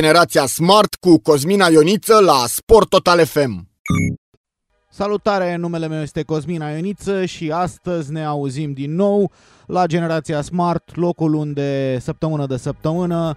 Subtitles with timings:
[0.00, 3.68] Generația Smart cu Cosmina Ioniță la Sport Total FM.
[4.90, 9.32] Salutare, numele meu este Cosmina Ioniță și astăzi ne auzim din nou
[9.66, 13.36] la Generația Smart, locul unde săptămână de săptămână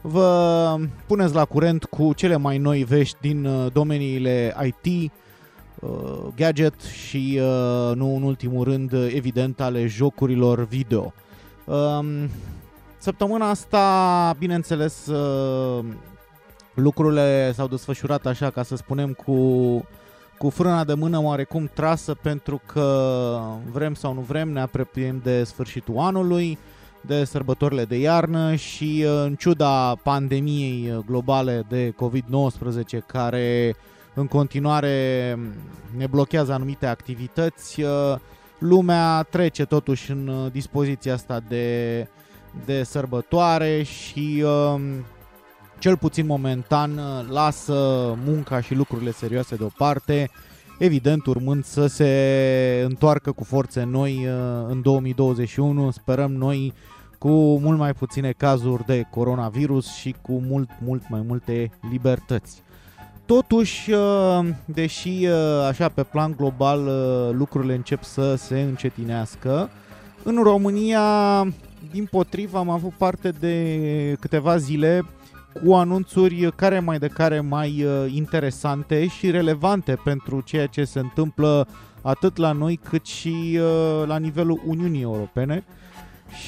[0.00, 0.76] vă
[1.06, 5.12] puneți la curent cu cele mai noi vești din uh, domeniile IT,
[5.80, 5.90] uh,
[6.36, 11.12] gadget și, uh, nu în ultimul rând, evident, ale jocurilor video.
[13.00, 15.84] Um, Săptămâna asta, bineînțeles, uh,
[16.74, 19.34] lucrurile s-au desfășurat așa, ca să spunem, cu,
[20.38, 23.40] cu frâna de mână oarecum trasă, pentru că
[23.72, 26.58] vrem sau nu vrem, ne apropiem de sfârșitul anului,
[27.00, 33.76] de sărbătorile de iarnă și uh, în ciuda pandemiei globale de COVID-19 care
[34.14, 35.38] în continuare
[35.96, 38.14] ne blochează anumite activități, uh,
[38.58, 42.06] lumea trece totuși în dispoziția asta de
[42.64, 44.80] de sărbătoare și uh,
[45.80, 47.74] cel puțin momentan uh, lasă
[48.24, 50.30] munca și lucrurile serioase deoparte,
[50.78, 56.72] evident urmând să se întoarcă cu forțe noi uh, în 2021, sperăm noi
[57.18, 62.62] cu mult mai puține cazuri de coronavirus și cu mult, mult mai multe libertăți.
[63.26, 66.90] Totuși, uh, deși uh, așa pe plan global
[67.36, 69.70] lucrurile încep să se încetinească,
[70.22, 71.02] în România
[71.90, 75.04] din potrivă am avut parte de câteva zile
[75.64, 80.98] cu anunțuri care mai de care mai uh, interesante și relevante pentru ceea ce se
[80.98, 81.66] întâmplă
[82.02, 85.64] atât la noi cât și uh, la nivelul Uniunii Europene.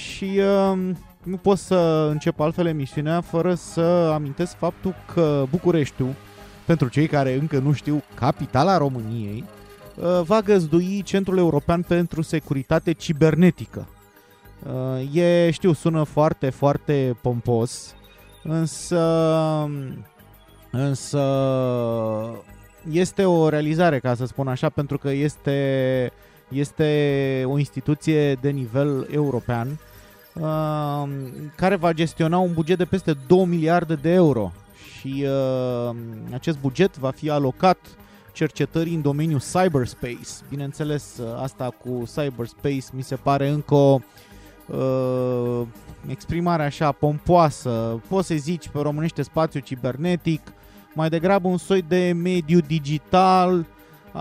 [0.02, 0.40] Și
[0.72, 0.78] uh,
[1.22, 6.14] nu pot să încep altfel emisiunea fără să amintesc faptul că Bucureștiul,
[6.64, 9.44] pentru cei care încă nu știu, capitala României,
[10.22, 13.86] va găzdui Centrul European pentru Securitate Cibernetică.
[14.66, 17.94] Uh, e, știu, sună foarte, foarte pompos,
[18.42, 19.00] însă,
[20.70, 21.22] însă
[22.90, 26.12] este o realizare, ca să spun așa, pentru că este,
[26.48, 29.78] este o instituție de nivel european
[30.34, 31.02] uh,
[31.56, 34.52] care va gestiona un buget de peste 2 miliarde de euro
[34.98, 35.96] și uh,
[36.32, 37.78] acest buget va fi alocat
[38.32, 40.28] cercetării în domeniul cyberspace.
[40.48, 44.00] Bineînțeles, asta cu cyberspace mi se pare încă o uh,
[46.06, 50.40] exprimare așa pompoasă, poți să zici pe românește spațiu cibernetic,
[50.94, 53.66] mai degrabă un soi de mediu digital,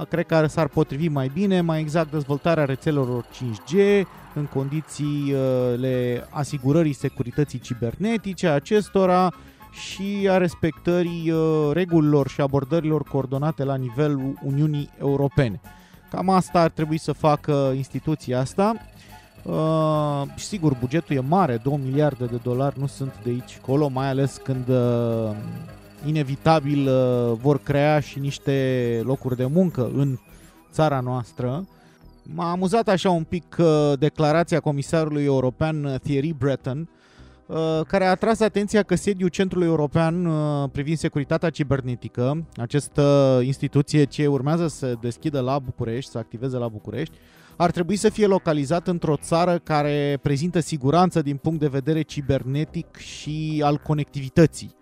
[0.09, 4.03] cred că s-ar potrivi mai bine, mai exact dezvoltarea rețelelor 5G
[4.33, 9.33] în condițiile asigurării securității cibernetice a acestora
[9.71, 15.61] și a respectării uh, regulilor și abordărilor coordonate la nivelul Uniunii Europene.
[16.09, 18.73] Cam asta ar trebui să facă instituția asta
[19.43, 24.07] Uh, sigur, bugetul e mare, 2 miliarde de dolari nu sunt de aici colo, mai
[24.07, 25.35] ales când uh,
[26.05, 30.17] inevitabil uh, vor crea și niște locuri de muncă în
[30.71, 31.67] țara noastră.
[32.23, 36.89] M-a amuzat așa un pic uh, declarația comisarului european uh, Thierry Breton,
[37.45, 44.03] uh, care a atras atenția că sediul Centrului European uh, privind securitatea cibernetică, această instituție
[44.03, 47.15] ce urmează să deschidă la București, să activeze la București,
[47.61, 52.95] ar trebui să fie localizat într-o țară care prezintă siguranță din punct de vedere cibernetic
[52.95, 54.75] și al conectivității,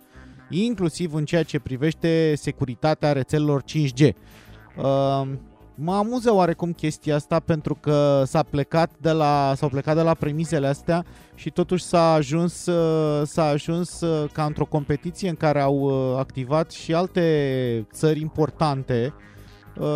[0.50, 4.00] inclusiv în ceea ce privește securitatea rețelelor 5G.
[4.02, 5.28] Uh,
[5.76, 10.14] mă amuză oarecum chestia asta pentru că s-a plecat de la, s-au plecat de la
[10.14, 11.06] premisele astea
[11.36, 16.18] și totuși s-a ajuns, uh, s-a ajuns uh, ca într-o competiție în care au uh,
[16.18, 19.30] activat și alte țări importante Uh,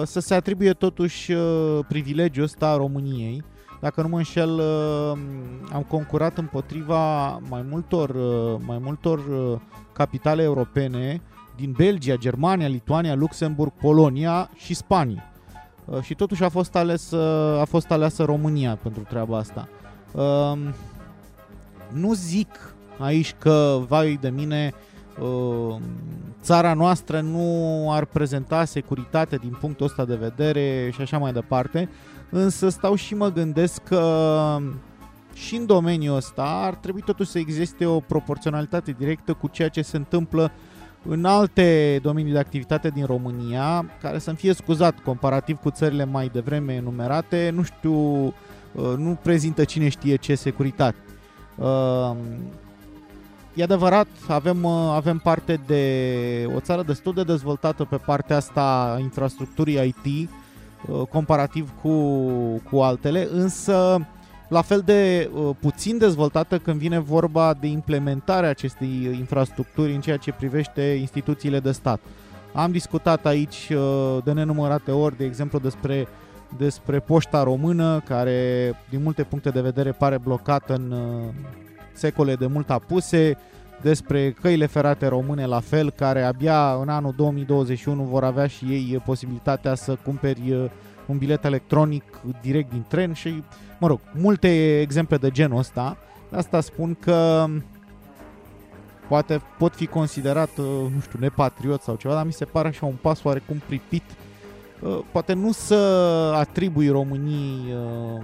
[0.04, 3.44] să se atribuie totuși uh, privilegiul ăsta României.
[3.82, 5.18] Dacă nu mă înșel, uh,
[5.74, 8.16] am concurat împotriva mai multor,
[8.66, 9.20] mai multor
[9.94, 11.22] capitale europene
[11.56, 15.32] din Belgia, Germania, Lituania, Luxemburg, Polonia și Spania.
[16.02, 17.12] Și totuși a fost, ales,
[17.60, 19.68] a fost aleasă România pentru treaba asta.
[21.92, 24.93] Nu zic aici că, vai de mine, uh,
[26.42, 31.90] țara noastră nu ar prezenta securitate din punctul ăsta de vedere și așa mai departe.
[32.30, 34.58] Însă stau și mă gândesc că
[35.34, 39.82] și în domeniul ăsta ar trebui totuși să existe o proporționalitate directă cu ceea ce
[39.82, 40.52] se întâmplă
[41.06, 46.30] în alte domenii de activitate din România, care să-mi fie scuzat comparativ cu țările mai
[46.34, 48.34] devreme enumerate, nu știu, uh,
[48.98, 50.98] nu prezintă cine știe ce securitate.
[53.54, 55.84] Uh, e adevărat, avem, uh, avem parte de
[56.56, 60.30] o țară destul de dezvoltată pe partea asta a infrastructurii IT,
[61.10, 61.92] comparativ cu,
[62.70, 64.08] cu altele, însă
[64.54, 70.18] la fel de uh, puțin dezvoltată când vine vorba de implementarea acestei infrastructuri în ceea
[70.18, 72.00] ce privește instituțiile de stat.
[72.54, 76.08] Am discutat aici uh, de nenumărate ori, de exemplu, despre,
[76.58, 81.34] despre poșta română, care din multe puncte de vedere pare blocată în uh,
[81.94, 83.38] secole de mult apuse,
[83.82, 89.02] despre căile ferate române la fel, care abia în anul 2021 vor avea și ei
[89.06, 90.66] posibilitatea să cumperi uh,
[91.06, 92.04] un bilet electronic
[92.42, 93.44] direct din tren și,
[93.80, 95.98] mă rog, multe exemple de genul ăsta.
[96.32, 97.46] Asta spun că
[99.08, 102.86] poate pot fi considerat, uh, nu știu, nepatriot sau ceva, dar mi se pare așa
[102.86, 104.04] un pas oarecum pripit.
[104.80, 105.76] Uh, poate nu să
[106.36, 108.24] atribui Românii uh,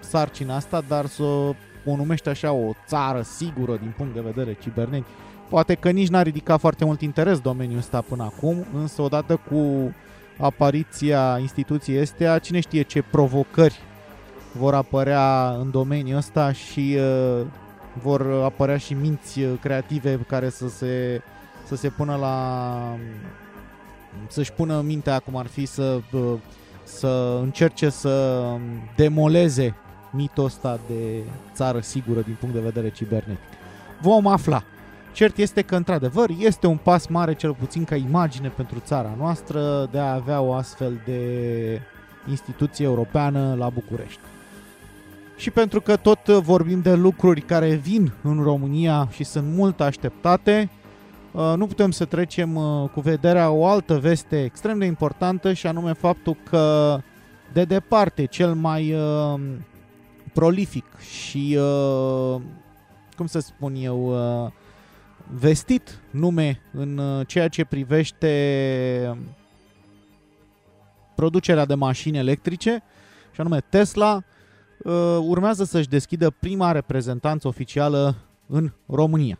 [0.00, 1.54] sarcina asta, dar să o
[1.94, 5.06] numește așa o țară sigură din punct de vedere cibernetic.
[5.48, 9.92] Poate că nici n-a ridicat foarte mult interes domeniul ăsta până acum, însă odată cu
[10.38, 13.80] apariția instituției astea, cine știe ce provocări
[14.52, 17.46] vor apărea în domeniul ăsta și uh,
[18.02, 21.22] vor apărea și minți uh, creative care să se,
[21.66, 22.96] să se pună la
[24.28, 26.32] să-și pună mintea cum ar fi să, uh,
[26.84, 28.44] să încerce să
[28.96, 29.74] demoleze
[30.10, 31.22] mitul ăsta de
[31.54, 33.48] țară sigură din punct de vedere cibernetic.
[34.00, 34.62] Vom afla.
[35.12, 39.88] Cert este că, într-adevăr, este un pas mare, cel puțin ca imagine pentru țara noastră,
[39.90, 41.20] de a avea o astfel de
[42.28, 44.20] instituție europeană la București.
[45.36, 50.70] Și pentru că tot vorbim de lucruri care vin în România și sunt mult așteptate,
[51.32, 55.66] uh, nu putem să trecem uh, cu vederea o altă veste extrem de importantă și
[55.66, 56.98] anume faptul că
[57.52, 59.40] de departe cel mai uh,
[60.36, 61.58] prolific și,
[63.16, 64.14] cum să spun eu,
[65.34, 69.18] vestit nume în uh, ceea ce privește
[71.14, 72.82] producerea de mașini electrice,
[73.32, 74.22] și anume Tesla,
[74.78, 78.14] uh, urmează să-și deschidă prima reprezentanță oficială
[78.46, 79.38] în România.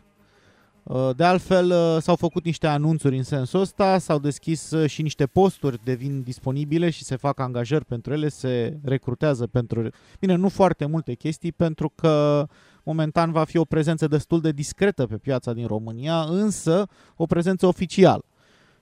[0.87, 5.79] Uh, de altfel, s-au făcut niște anunțuri în sensul ăsta, s-au deschis și niște posturi
[5.83, 9.89] devin disponibile și se fac angajări pentru ele, se recrutează pentru...
[10.19, 12.45] Bine, nu foarte multe chestii, pentru că
[12.87, 17.65] Momentan va fi o prezență destul de discretă pe piața din România, însă o prezență
[17.65, 18.25] oficială.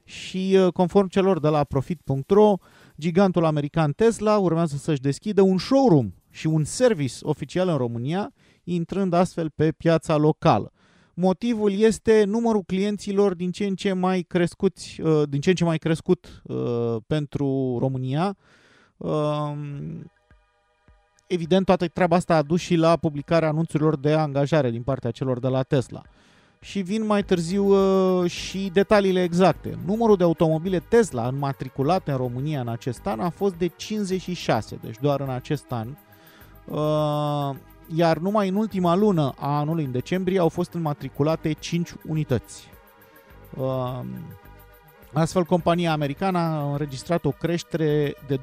[0.04, 2.54] Și uh, conform celor de la Profit.ro,
[3.00, 9.14] gigantul american Tesla urmează să-și deschidă un showroom și un service oficial în România, intrând
[9.14, 10.72] astfel pe piața locală.
[11.16, 15.64] Motivul este numărul clienților din ce în ce mai crescuți, uh, din ce în ce
[15.64, 18.38] mai crescut uh, pentru România
[21.28, 25.40] evident, toată treaba asta a dus și la publicarea anunțurilor de angajare din partea celor
[25.40, 26.02] de la Tesla.
[26.62, 29.78] Și vin mai târziu uh, și detaliile exacte.
[29.86, 34.96] Numărul de automobile Tesla înmatriculate în România în acest an a fost de 56, deci
[35.02, 35.88] doar în acest an.
[37.90, 42.70] Uh, iar numai în ultima lună a anului, în decembrie, au fost înmatriculate 5 unități.
[43.58, 44.00] Uh,
[45.14, 48.42] astfel, compania americană a înregistrat o creștere de 250%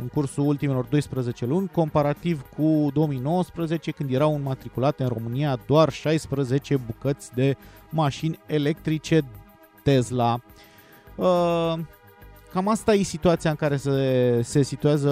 [0.00, 6.76] în cursul ultimelor 12 luni, comparativ cu 2019, când erau înmatriculate în România doar 16
[6.76, 7.56] bucăți de
[7.90, 9.24] mașini electrice
[9.82, 10.40] Tesla.
[11.14, 11.74] Uh,
[12.52, 15.10] cam asta e situația în care se, se situează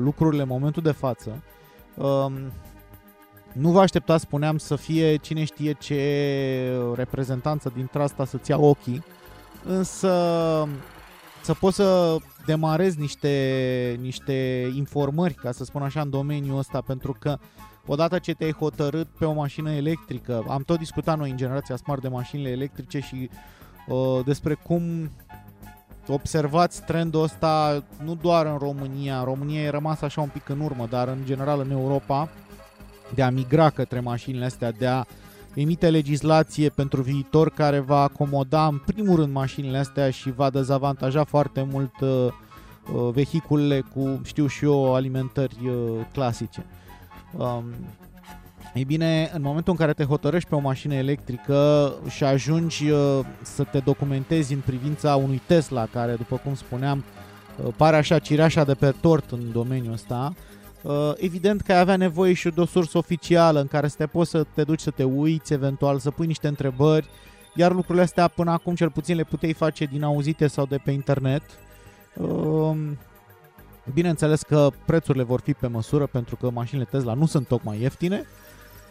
[0.00, 1.42] lucrurile în momentul de față.
[1.96, 2.32] Uh,
[3.52, 9.04] nu vă aștepta, spuneam, să fie cine știe ce reprezentanță din asta să-ți ia ochii,
[9.64, 10.08] însă
[11.42, 17.16] să poți să demarezi niște, niște informări, ca să spun așa, în domeniul ăsta, pentru
[17.18, 17.38] că
[17.86, 22.00] odată ce te-ai hotărât pe o mașină electrică, am tot discutat noi în generația Smart
[22.00, 23.30] de mașinile electrice și
[23.88, 25.10] uh, despre cum
[26.08, 30.86] observați trendul ăsta nu doar în România, România e rămas așa un pic în urmă,
[30.90, 32.28] dar în general în Europa,
[33.14, 35.04] de a migra către mașinile astea, de a uh,
[35.54, 41.24] emite legislație pentru viitor care va acomoda în primul rând mașinile astea și va dezavantaja
[41.24, 45.72] foarte mult uh, uh, vehiculele cu, știu și eu, alimentări uh,
[46.12, 46.64] clasice.
[48.74, 52.90] Um, Ei bine, în momentul în care te hotărăști pe o mașină electrică și ajungi
[52.90, 57.04] uh, să te documentezi în privința unui Tesla, care, după cum spuneam,
[57.64, 60.34] uh, pare așa cireașa de pe tort în domeniul ăsta,
[60.82, 64.06] uh, evident că ai avea nevoie și de o sursă oficială în care să te
[64.06, 67.08] poți să te duci să te uiți, eventual să pui niște întrebări,
[67.54, 70.90] iar lucrurile astea până acum cel puțin le puteai face din auzite sau de pe
[70.90, 71.42] internet.
[73.92, 78.24] Bineînțeles că prețurile vor fi pe măsură pentru că mașinile Tesla nu sunt tocmai ieftine,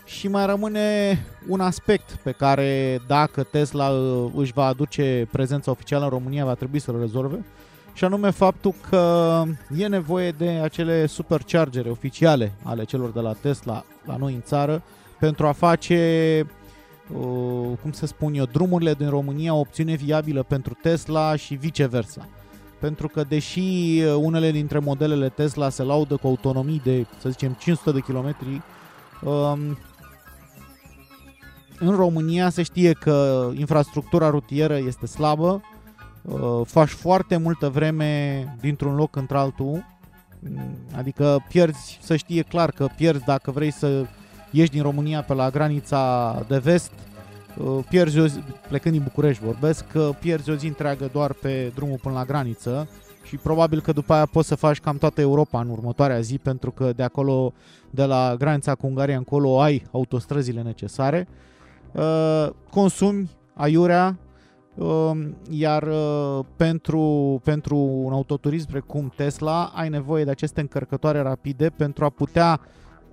[0.05, 6.03] și mai rămâne un aspect pe care dacă Tesla uh, își va aduce prezența oficială
[6.03, 7.45] în România va trebui să-l rezolve
[7.93, 9.43] și anume faptul că
[9.77, 14.83] e nevoie de acele superchargere oficiale ale celor de la Tesla la noi în țară
[15.19, 16.45] pentru a face,
[17.13, 22.27] uh, cum să spun eu, drumurile din România o opțiune viabilă pentru Tesla și viceversa.
[22.79, 27.55] Pentru că deși uh, unele dintre modelele Tesla se laudă cu autonomii de, să zicem,
[27.60, 28.62] 500 de kilometri,
[29.24, 29.77] um,
[31.80, 35.62] în România se știe că infrastructura rutieră este slabă,
[36.22, 39.86] uh, faci foarte multă vreme dintr-un loc într-altul,
[40.39, 44.06] mm, adică pierzi, să știe clar că pierzi dacă vrei să
[44.51, 46.92] ieși din România pe la granița de vest,
[47.58, 51.72] uh, pierzi o zi, plecând din București vorbesc, că pierzi o zi întreagă doar pe
[51.75, 52.88] drumul până la graniță
[53.24, 56.72] și probabil că după aia poți să faci cam toată Europa în următoarea zi pentru
[56.72, 57.53] că de acolo,
[57.89, 61.27] de la granița cu Ungaria încolo, ai autostrăzile necesare.
[61.30, 61.36] Uh,
[62.70, 64.18] consumi aiurea,
[64.76, 65.12] uh,
[65.50, 72.06] iar uh, pentru, pentru un autoturism precum Tesla ai nevoie de aceste încărcătoare rapide pentru
[72.06, 72.60] a putea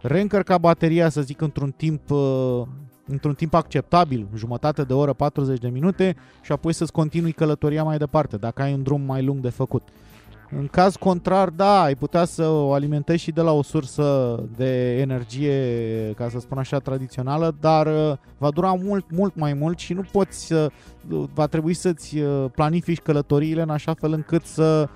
[0.01, 2.63] reîncărca bateria, să zic, într-un timp uh,
[3.07, 7.99] într-un timp acceptabil, jumătate de oră, 40 de minute și apoi să-ți continui călătoria mai
[7.99, 9.89] departe, dacă ai un drum mai lung de făcut.
[10.59, 15.01] În caz contrar, da, ai putea să o alimentezi și de la o sursă de
[15.01, 19.93] energie, ca să spun așa, tradițională, dar uh, va dura mult, mult mai mult și
[19.93, 20.71] nu poți să...
[21.35, 24.89] va trebui să-ți uh, planifici călătoriile în așa fel încât să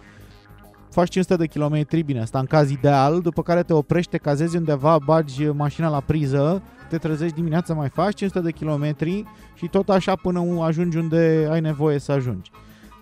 [0.91, 4.57] faci 500 de kilometri, bine, asta în caz ideal, după care te oprești, te cazezi
[4.57, 9.89] undeva, bagi mașina la priză, te trezești dimineața, mai faci 500 de kilometri și tot
[9.89, 12.51] așa până ajungi unde ai nevoie să ajungi.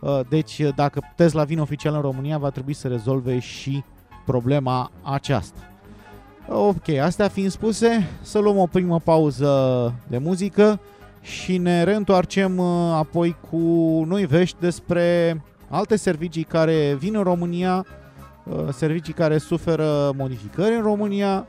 [0.02, 3.84] Uh, deci uh, dacă Tesla vine oficial în România, va trebui să rezolve și
[4.24, 5.58] problema aceasta.
[6.48, 10.80] Ok, astea fiind spuse, să luăm o primă pauză de muzică
[11.20, 13.56] și ne reîntoarcem uh, apoi cu
[14.06, 17.86] noi vești despre alte servicii care vin în România,
[18.72, 21.46] servicii care suferă modificări în România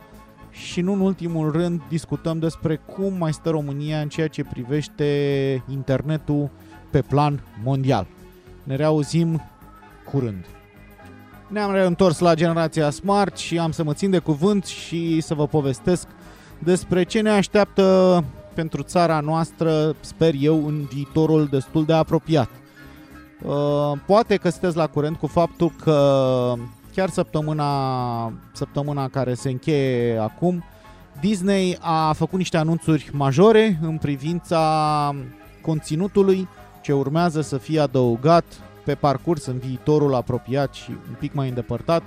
[0.49, 5.63] și nu în ultimul rând discutăm despre cum mai stă România în ceea ce privește
[5.69, 6.49] internetul
[6.89, 8.07] pe plan mondial.
[8.63, 9.41] Ne reauzim
[10.11, 10.45] curând.
[11.47, 15.47] Ne-am reîntors la generația Smart și am să mă țin de cuvânt și să vă
[15.47, 16.07] povestesc
[16.59, 22.49] despre ce ne așteaptă pentru țara noastră, sper eu, în viitorul destul de apropiat.
[23.43, 26.53] Uh, poate că sunteți la curent cu faptul că
[26.95, 30.63] chiar săptămâna, săptămâna care se încheie acum,
[31.19, 35.15] Disney a făcut niște anunțuri majore în privința
[35.61, 36.47] conținutului
[36.83, 38.43] ce urmează să fie adăugat
[38.85, 42.03] pe parcurs în viitorul apropiat și un pic mai îndepărtat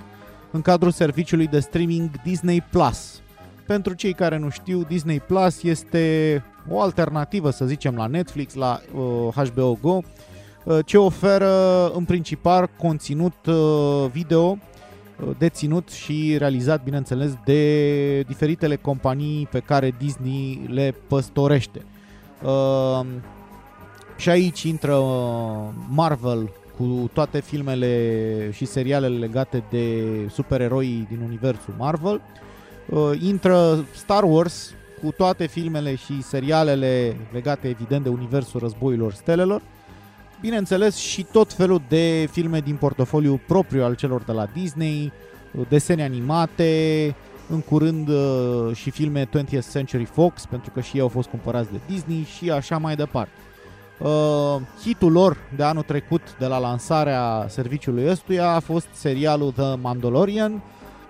[0.50, 3.21] în cadrul serviciului de streaming Disney Plus.
[3.66, 8.80] Pentru cei care nu știu, Disney Plus este o alternativă, să zicem, la Netflix, la
[8.95, 9.99] uh, HBO Go,
[10.64, 18.76] uh, ce oferă în principal conținut uh, video uh, deținut și realizat, bineînțeles, de diferitele
[18.76, 21.85] companii pe care Disney le păstorește.
[24.16, 31.20] Uh, și aici intră uh, Marvel cu toate filmele și serialele legate de supereroi din
[31.26, 32.20] universul Marvel.
[32.88, 39.62] Uh, intră Star Wars cu toate filmele și serialele legate evident de universul războilor stelelor.
[40.40, 45.12] Bineînțeles și tot felul de filme din portofoliu propriu al celor de la Disney,
[45.52, 47.14] uh, desene animate,
[47.49, 48.11] în curând
[48.75, 52.50] și filme 20th Century Fox, pentru că și ei au fost cumpărați de Disney și
[52.50, 53.45] așa mai departe.
[53.98, 59.74] Uh, hitul lor de anul trecut de la lansarea serviciului ăstuia a fost serialul The
[59.74, 60.62] Mandalorian,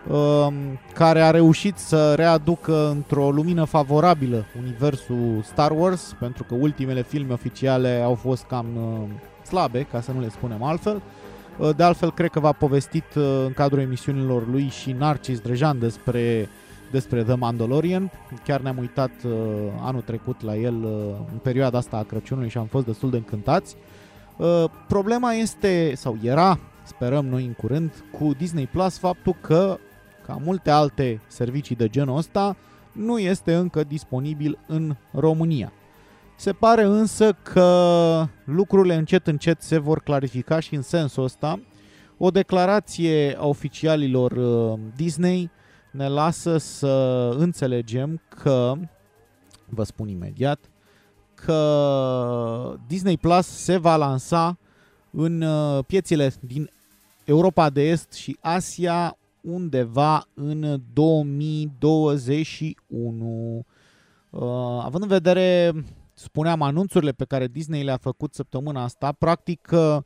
[0.09, 0.47] uh,
[0.95, 7.33] care a reușit să readucă într-o lumină favorabilă universul Star Wars, pentru că ultimele filme
[7.33, 9.09] oficiale au fost cam uh,
[9.47, 11.03] slabe, ca să nu le spunem altfel.
[11.59, 15.79] Uh, de altfel, cred că v-a povestit uh, în cadrul emisiunilor lui și Narcis Drejan
[15.79, 16.49] despre
[16.91, 18.11] despre The Mandalorian.
[18.45, 19.33] Chiar ne-am uitat uh,
[19.81, 20.91] anul trecut la el uh,
[21.33, 23.77] în perioada asta a Crăciunului și am fost destul de încântați.
[24.37, 29.79] Uh, problema este, sau era, sperăm noi în curând, cu Disney Plus faptul că,
[30.27, 32.57] ca multe alte servicii de genul ăsta,
[32.93, 35.73] nu este încă disponibil în România.
[36.37, 41.61] Se pare însă că lucrurile încet încet se vor clarifica și în sensul ăsta
[42.19, 45.51] o declarație a oficialilor uh, Disney
[45.97, 46.87] ne lasă să
[47.39, 48.75] înțelegem că,
[49.69, 50.71] vă spun imediat,
[51.35, 54.59] că Disney Plus se va lansa
[55.11, 56.71] în uh, piețele din
[57.25, 63.65] Europa de Est și Asia undeva în 2021.
[64.31, 64.43] Uh,
[64.83, 65.73] având în vedere,
[66.15, 69.97] spuneam, anunțurile pe care Disney le-a făcut săptămâna asta, practic uh,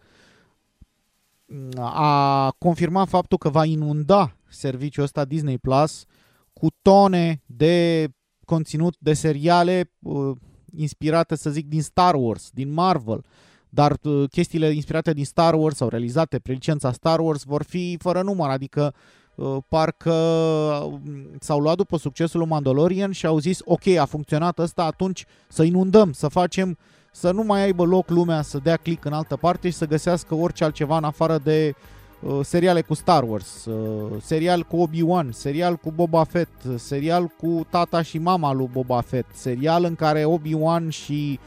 [1.77, 6.05] a confirmat faptul că va inunda serviciul ăsta Disney Plus
[6.53, 8.09] cu tone de
[8.45, 10.31] conținut de seriale uh,
[10.77, 13.25] inspirate, să zic, din Star Wars, din Marvel,
[13.69, 17.97] dar uh, chestiile inspirate din Star Wars sau realizate pe licența Star Wars vor fi
[18.01, 18.95] fără număr, adică
[19.35, 21.01] uh, parcă uh,
[21.41, 25.63] s-au luat după succesul lui Mandalorian și au zis ok, a funcționat ăsta, atunci să
[25.63, 26.79] inundăm, să facem
[27.13, 30.35] să nu mai aibă loc lumea să dea click în altă parte și să găsească
[30.35, 32.00] orice altceva în afară de uh,
[32.43, 38.03] seriale cu Star Wars, uh, serial cu Obi-Wan, serial cu Boba Fett, serial cu tata
[38.03, 41.39] și mama lui Boba Fett, serial în care Obi-Wan și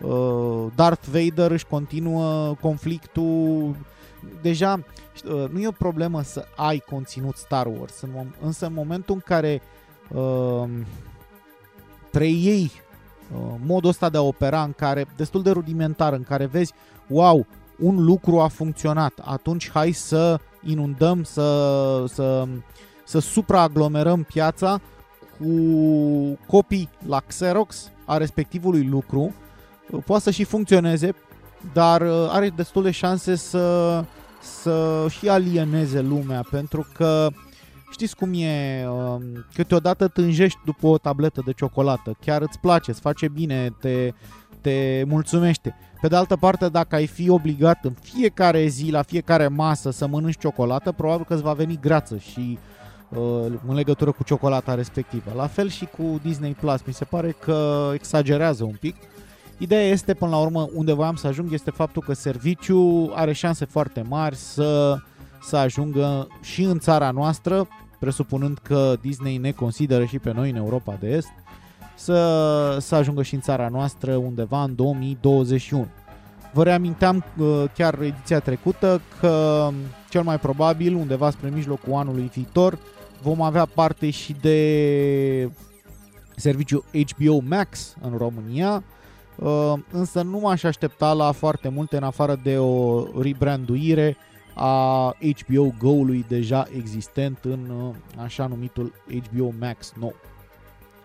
[0.00, 3.76] uh, Darth Vader își continuă conflictul.
[4.42, 4.84] Deja
[5.24, 8.02] uh, nu e o problemă să ai conținut Star Wars,
[8.40, 9.62] însă în momentul în care
[10.08, 10.68] uh,
[12.10, 12.70] preiei
[13.34, 16.72] Uh, modul ăsta de a opera în care, destul de rudimentar, în care vezi,
[17.06, 17.46] wow,
[17.82, 22.46] un lucru a funcționat, atunci hai să inundăm, să, să,
[23.04, 24.80] să supraaglomerăm piața
[25.38, 25.48] cu
[26.46, 29.34] copii la Xerox a respectivului lucru,
[29.90, 31.14] uh, poate să și funcționeze,
[31.72, 34.04] dar uh, are destul de șanse să,
[34.40, 37.28] să și alieneze lumea, pentru că
[37.92, 39.22] Știți cum e, um,
[39.54, 44.12] câteodată tânjești după o tabletă de ciocolată, chiar îți place, îți face bine, te,
[44.60, 45.74] te mulțumește.
[46.02, 50.06] Pe de altă parte, dacă ai fi obligat în fiecare zi, la fiecare masă să
[50.06, 52.58] mănânci ciocolată, probabil că îți va veni grață și
[53.08, 53.18] uh,
[53.68, 55.32] în legătură cu ciocolata respectivă.
[55.36, 58.96] La fel și cu Disney Plus, mi se pare că exagerează un pic.
[59.58, 63.64] Ideea este, până la urmă, unde voiam să ajung, este faptul că serviciul are șanse
[63.64, 64.96] foarte mari să,
[65.42, 70.56] să ajungă și în țara noastră, presupunând că Disney ne consideră și pe noi în
[70.56, 71.32] Europa de Est,
[71.94, 75.86] să, să ajungă și în țara noastră undeva în 2021.
[76.52, 79.68] Vă reaminteam uh, chiar ediția trecută că
[80.10, 82.78] cel mai probabil undeva spre mijlocul anului viitor
[83.22, 85.50] vom avea parte și de
[86.36, 88.84] serviciu HBO Max în România,
[89.36, 94.16] uh, însă nu m-aș aștepta la foarte multe în afară de o rebranduire
[94.54, 100.14] a HBO Go-ului deja existent în uh, așa numitul HBO Max nou.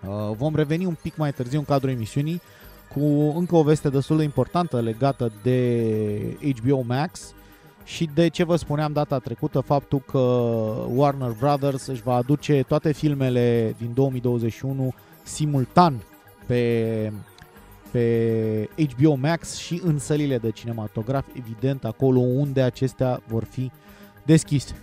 [0.06, 2.42] Uh, vom reveni un pic mai târziu în cadrul emisiunii
[2.94, 7.34] cu încă o veste destul de importantă legată de HBO Max
[7.84, 10.18] și de ce vă spuneam data trecută, faptul că
[10.94, 16.04] Warner Brothers își va aduce toate filmele din 2021 simultan
[16.46, 17.12] pe
[17.92, 23.72] pe HBO Max și în sălile de cinematograf, evident, acolo unde acestea vor fi
[24.26, 24.76] deschise.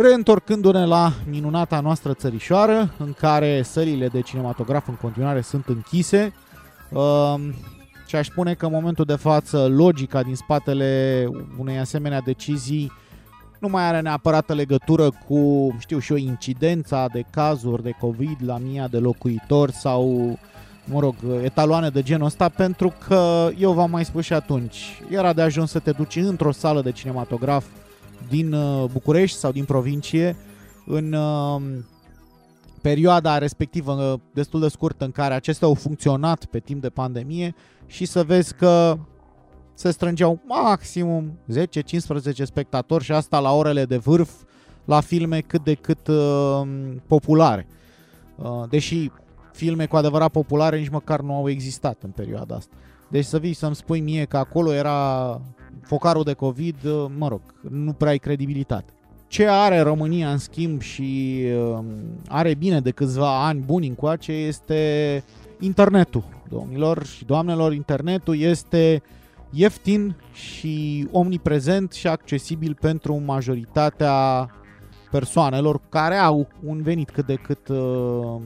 [0.00, 6.32] Reîntorcându-ne la minunata noastră țărișoară, în care sălile de cinematograf în continuare sunt închise,
[6.90, 7.54] um,
[8.06, 11.24] și aș spune că în momentul de față logica din spatele
[11.58, 12.92] unei asemenea decizii
[13.58, 18.58] nu mai are neapărat legătură cu, știu și o incidența de cazuri de COVID la
[18.58, 20.38] mia de locuitori sau
[20.84, 25.32] mă rog, etaloane de genul ăsta, pentru că eu v-am mai spus și atunci, era
[25.32, 27.64] de ajuns să te duci într-o sală de cinematograf
[28.28, 30.36] din uh, București sau din provincie
[30.86, 31.60] în uh,
[32.82, 37.54] perioada respectivă uh, destul de scurtă în care acestea au funcționat pe timp de pandemie
[37.86, 38.98] și să vezi că
[39.74, 44.30] se strângeau maximum 10-15 spectatori și asta la orele de vârf
[44.84, 46.62] la filme cât de cât uh,
[47.06, 47.66] populare.
[48.36, 49.10] Uh, deși
[49.52, 52.74] filme cu adevărat populare nici măcar nu au existat în perioada asta.
[53.08, 55.40] Deci să vii să-mi spui mie că acolo era
[55.82, 56.76] focarul de COVID,
[57.18, 58.92] mă rog, nu prea ai credibilitate.
[59.26, 61.84] Ce are România în schimb și um,
[62.28, 65.24] are bine de câțiva ani buni încoace este
[65.58, 66.24] internetul.
[66.48, 69.02] Domnilor și doamnelor, internetul este
[69.50, 74.50] ieftin și omniprezent și accesibil pentru majoritatea
[75.10, 78.36] persoanelor care au un venit cât de cât uh,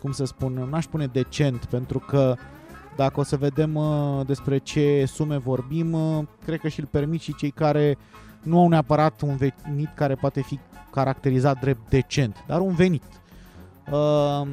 [0.00, 2.36] cum să spun, n-aș spune decent, pentru că
[2.96, 7.20] dacă o să vedem uh, despre ce sume vorbim, uh, cred că și îl permit
[7.20, 7.98] și cei care
[8.42, 10.58] nu au neapărat un venit care poate fi
[10.90, 13.02] caracterizat drept decent, dar un venit.
[13.90, 14.46] Uh,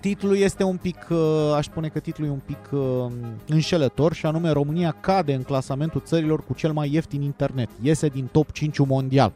[0.00, 1.18] Titlul este un pic, uh,
[1.56, 3.06] aș spune că titlul e un pic uh,
[3.46, 7.68] înșelător și anume România cade în clasamentul țărilor cu cel mai ieftin internet.
[7.82, 9.32] Iese din top 5 mondial.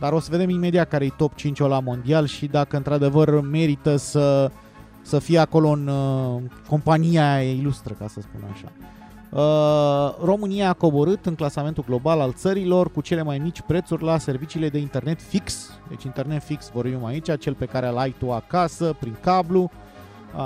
[0.00, 3.96] Dar o să vedem imediat care e top 5 la mondial și dacă într-adevăr merită
[3.96, 4.50] să,
[5.02, 8.72] să fie acolo în uh, compania ilustră, ca să spun așa.
[9.32, 14.18] Uh, România a coborât în clasamentul global al țărilor cu cele mai mici prețuri la
[14.18, 15.70] serviciile de internet fix.
[15.88, 19.70] Deci internet fix vorbim aici, cel pe care îl ai tu acasă, prin cablu,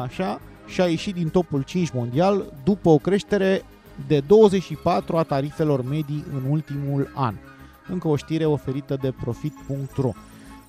[0.04, 3.62] așa, și a ieșit din topul 5 mondial după o creștere
[4.06, 7.34] de 24 a tarifelor medii în ultimul an.
[7.88, 10.10] Încă o știre oferită de Profit.ro.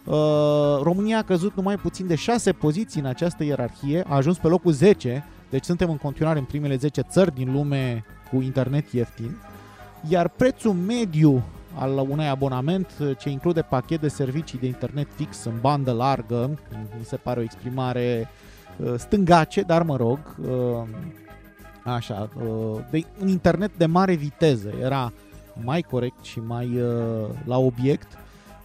[0.08, 4.48] Uh, România a căzut numai puțin de 6 poziții în această ierarhie, a ajuns pe
[4.48, 9.38] locul 10, deci suntem în continuare în primele 10 țări din lume cu internet ieftin,
[10.10, 11.44] iar prețul mediu
[11.76, 12.88] al unui abonament
[13.20, 16.50] ce include pachet de servicii de internet fix în bandă largă,
[16.98, 18.30] mi se pare o exprimare
[18.78, 20.88] uh, stângace, dar mă rog, uh,
[21.84, 25.14] așa, uh, de un internet de mare viteză, era
[25.64, 26.80] mai corect și mai
[27.46, 28.08] la obiect.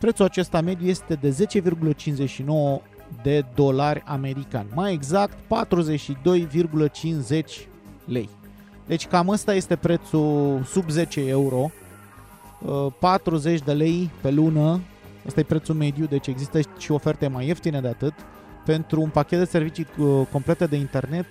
[0.02, 1.34] Prețul acesta mediu este de 10,59
[3.22, 4.68] de dolari americani.
[4.74, 5.38] Mai exact, 42,50
[8.04, 8.28] lei.
[8.86, 11.70] Deci cam ăsta este prețul sub 10 euro.
[12.98, 14.80] 40 uh, de lei pe lună.
[15.26, 18.14] Ăsta e prețul mediu, deci există și oferte mai ieftine de atât.
[18.64, 21.26] Pentru un pachet de servicii uh, complete de internet,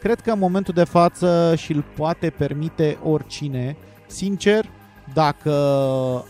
[0.00, 3.76] cred că în momentul de față și îl poate permite oricine.
[4.06, 4.68] Sincer,
[5.12, 5.52] dacă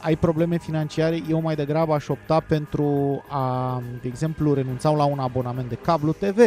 [0.01, 5.19] ai probleme financiare, eu mai degrabă aș opta pentru a, de exemplu, renunța la un
[5.19, 6.39] abonament de cablu TV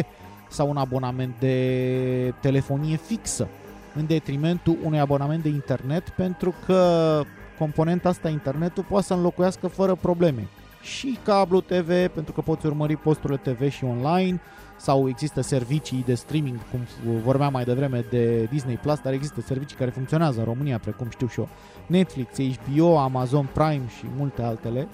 [0.50, 3.48] sau un abonament de telefonie fixă
[3.96, 7.22] în detrimentul unui abonament de internet pentru că
[7.58, 10.48] componenta asta internetul poate să înlocuiască fără probleme.
[10.82, 14.42] Și cablu TV pentru că poți urmări posturile TV și online
[14.80, 16.80] sau există servicii de streaming, cum
[17.24, 21.28] vorbeam mai devreme de Disney Plus, dar există servicii care funcționează în România, precum știu
[21.28, 21.50] și eu,
[21.88, 24.88] Netflix, HBO, Amazon Prime și multe altele.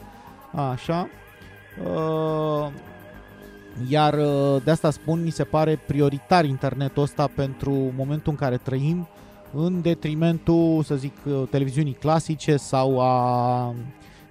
[0.71, 1.08] Așa.
[1.84, 2.67] Uh,
[3.89, 8.58] iar uh, de asta spun, mi se pare prioritar internetul ăsta pentru momentul în care
[8.58, 9.08] trăim,
[9.54, 13.74] în detrimentul, să zic, uh, televiziunii clasice sau a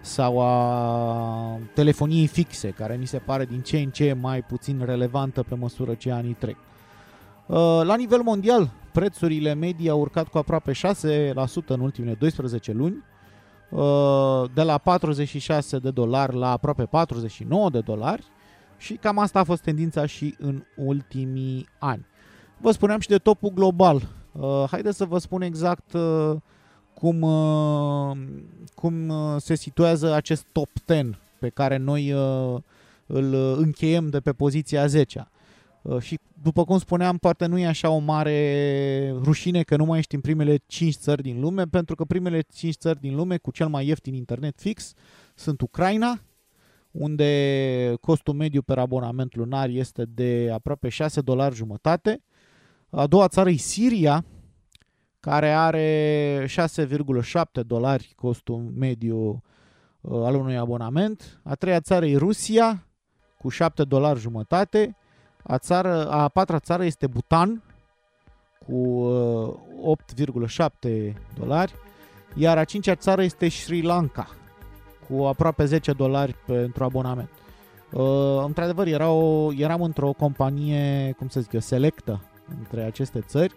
[0.05, 5.43] sau a telefoniei fixe, care mi se pare din ce în ce mai puțin relevantă
[5.43, 6.57] pe măsură ce anii trec.
[7.47, 10.75] Uh, la nivel mondial, prețurile medii au urcat cu aproape 6%
[11.67, 13.05] în ultimele 12 luni,
[13.71, 18.25] uh, de la 46 de dolari la aproape 49 de dolari
[18.77, 22.07] și cam asta a fost tendința și în ultimii ani.
[22.61, 24.09] Vă spuneam și de topul global.
[24.33, 25.97] Uh, haideți să vă spun exact
[27.05, 28.17] cum, uh,
[28.75, 32.61] cum uh, se situează acest top 10 pe care noi uh,
[33.07, 35.29] îl încheiem de pe poziția 10
[36.01, 40.15] și după cum spuneam, poate nu e așa o mare rușine că nu mai ești
[40.15, 43.69] în primele 5 țări din lume, pentru că primele 5 țări din lume cu cel
[43.69, 44.93] mai ieftin internet fix
[45.35, 46.21] sunt Ucraina,
[46.91, 52.23] unde costul mediu per abonament lunar este de aproape 6 dolari jumătate.
[52.91, 54.25] A doua țară e Siria,
[55.25, 59.43] care are 6,7 dolari costul mediu
[60.01, 61.41] uh, al unui abonament.
[61.45, 62.87] A treia țară e Rusia,
[63.39, 64.97] cu 7 dolari jumătate.
[65.43, 67.63] A, țară, a patra țară este Bhutan,
[68.67, 69.09] cu
[70.15, 71.75] 8,7 uh, dolari.
[72.35, 74.29] Iar a cincea țară este Sri Lanka,
[75.09, 77.29] cu aproape 10 dolari pentru abonament.
[77.93, 82.23] Uh, într-adevăr, era o, eram într-o companie, cum să zic eu, selectă
[82.59, 83.55] între aceste țări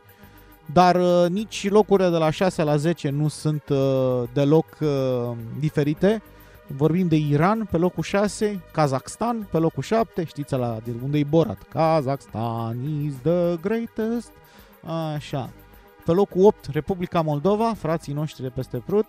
[0.74, 4.90] dar uh, nici locurile de la 6 la 10 nu sunt uh, deloc uh,
[5.60, 6.22] diferite.
[6.68, 11.24] Vorbim de Iran pe locul 6, Kazakhstan pe locul 7, știți la de unde e
[11.24, 14.32] Borat, Kazakhstan is the greatest,
[15.16, 15.50] așa.
[16.06, 19.06] Pe locul 8, Republica Moldova, frații noștri de peste Prut,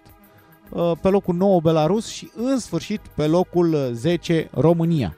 [0.70, 5.16] uh, pe locul 9, Belarus și în sfârșit pe locul 10, România.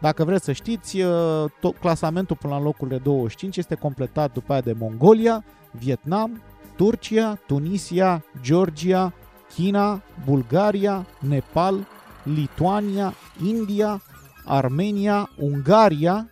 [0.00, 4.52] Dacă vreți să știți, uh, tot clasamentul până la locul de 25 este completat după
[4.52, 6.42] aia de Mongolia, Vietnam,
[6.76, 9.12] Turcia, Tunisia, Georgia,
[9.54, 11.86] China, Bulgaria, Nepal,
[12.22, 14.02] Lituania, India,
[14.44, 16.30] Armenia, Ungaria,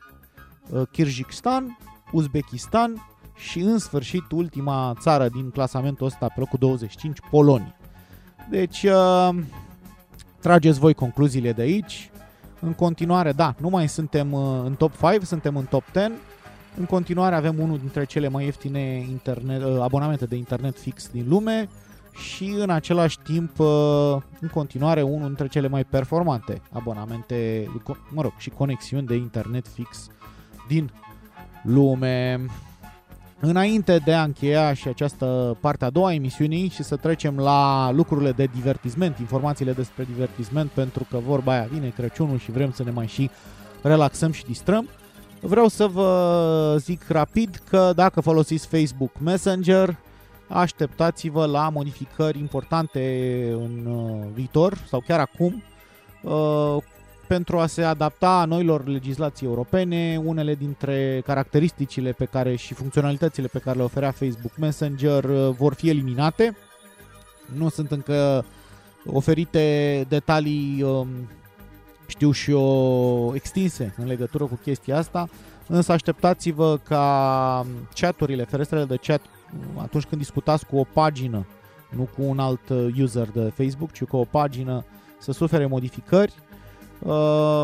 [0.71, 1.79] uh, Kyrgyzstan,
[2.13, 7.77] Uzbekistan și în sfârșit ultima țară din clasamentul ăsta pe locul 25, Polonia.
[8.51, 9.29] Deci, uh,
[10.41, 12.11] trageți voi concluziile de aici.
[12.61, 16.13] În continuare, da, nu mai suntem uh, în top 5, suntem în top 10.
[16.79, 21.25] În continuare avem unul dintre cele mai ieftine internet, uh, abonamente de internet fix din
[21.29, 21.69] lume
[22.17, 27.69] și în același timp, uh, în continuare, unul dintre cele mai performante abonamente,
[28.09, 30.09] mă rog, și conexiuni de internet fix
[30.69, 30.91] din
[31.63, 32.41] lume.
[33.41, 37.91] Înainte de a încheia și această parte a doua a emisiunii și să trecem la
[37.91, 42.83] lucrurile de divertisment, informațiile despre divertisment, pentru că vorba aia vine Crăciunul și vrem să
[42.83, 43.31] ne mai și
[43.83, 44.89] relaxăm și distrăm,
[45.41, 49.97] vreau să vă zic rapid că dacă folosiți Facebook Messenger,
[50.49, 53.01] așteptați-vă la modificări importante
[53.53, 55.63] în uh, viitor sau chiar acum
[56.23, 56.77] uh,
[57.27, 63.59] pentru a se adapta noilor legislații europene, unele dintre caracteristicile pe care și funcționalitățile pe
[63.59, 66.57] care le oferea Facebook Messenger uh, vor fi eliminate.
[67.55, 68.45] Nu sunt încă
[69.07, 71.09] oferite detalii, um,
[72.07, 75.29] știu și eu, extinse în legătură cu chestia asta,
[75.67, 79.21] însă așteptați-vă ca chaturile, ferestrele de chat,
[79.77, 81.47] atunci când discutați cu o pagină,
[81.97, 84.85] nu cu un alt uh, user de Facebook, ci cu o pagină,
[85.19, 86.46] să sufere modificări Uh,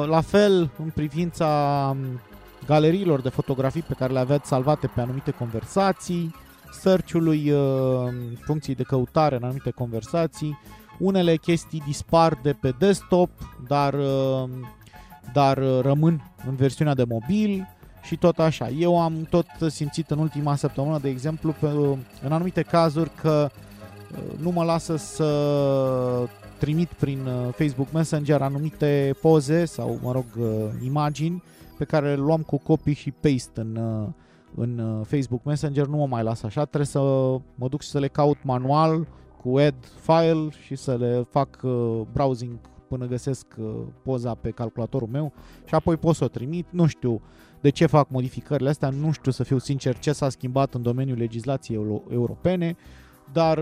[0.07, 1.47] la fel, în privința
[1.91, 2.21] um,
[2.67, 6.35] galeriilor de fotografii pe care le aveți salvate pe anumite conversații,
[6.81, 8.13] search-ului, uh,
[8.45, 10.59] funcții de căutare în anumite conversații,
[10.99, 13.31] unele chestii dispar de pe desktop,
[13.69, 14.49] dar, uh,
[15.33, 17.69] dar rămân în versiunea de mobil
[18.03, 18.69] și tot așa.
[18.69, 21.67] Eu am tot simțit în ultima săptămână, de exemplu, pe,
[22.23, 23.51] în anumite cazuri că
[24.41, 25.29] nu mă lasă să
[26.63, 30.47] trimit prin uh, Facebook Messenger anumite poze sau, mă rog, uh,
[30.85, 31.43] imagini
[31.79, 34.09] pe care le luam cu copy și paste în, uh,
[34.55, 35.87] în Facebook Messenger.
[35.87, 36.99] Nu mă mai las așa, trebuie să
[37.55, 39.07] mă duc și să le caut manual
[39.43, 41.61] cu add file și să le fac
[42.13, 43.47] browsing până găsesc
[44.03, 45.33] poza pe calculatorul meu
[45.65, 46.67] și apoi pot să o trimit.
[46.71, 47.21] Nu știu
[47.61, 51.19] de ce fac modificările astea, nu știu să fiu sincer ce s-a schimbat în domeniul
[51.19, 52.77] legislației europene,
[53.33, 53.59] dar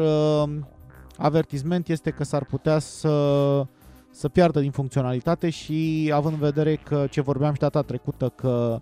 [1.21, 3.67] avertisment este că s-ar putea să,
[4.11, 8.81] să piardă din funcționalitate și având în vedere că ce vorbeam și data trecută că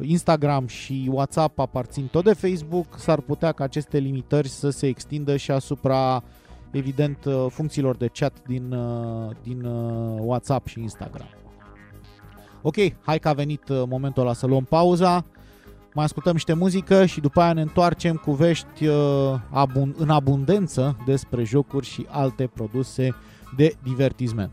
[0.00, 5.36] Instagram și WhatsApp aparțin tot de Facebook, s-ar putea ca aceste limitări să se extindă
[5.36, 6.22] și asupra
[6.70, 7.18] evident
[7.48, 8.76] funcțiilor de chat din,
[9.42, 9.64] din
[10.18, 11.26] WhatsApp și Instagram.
[12.62, 15.24] Ok, hai că a venit momentul ăla să luăm pauza
[15.94, 18.94] mai ascultăm niște muzică și după aia ne întoarcem cu vești uh,
[19.50, 23.14] abun- în abundență despre jocuri și alte produse
[23.56, 24.52] de divertisment.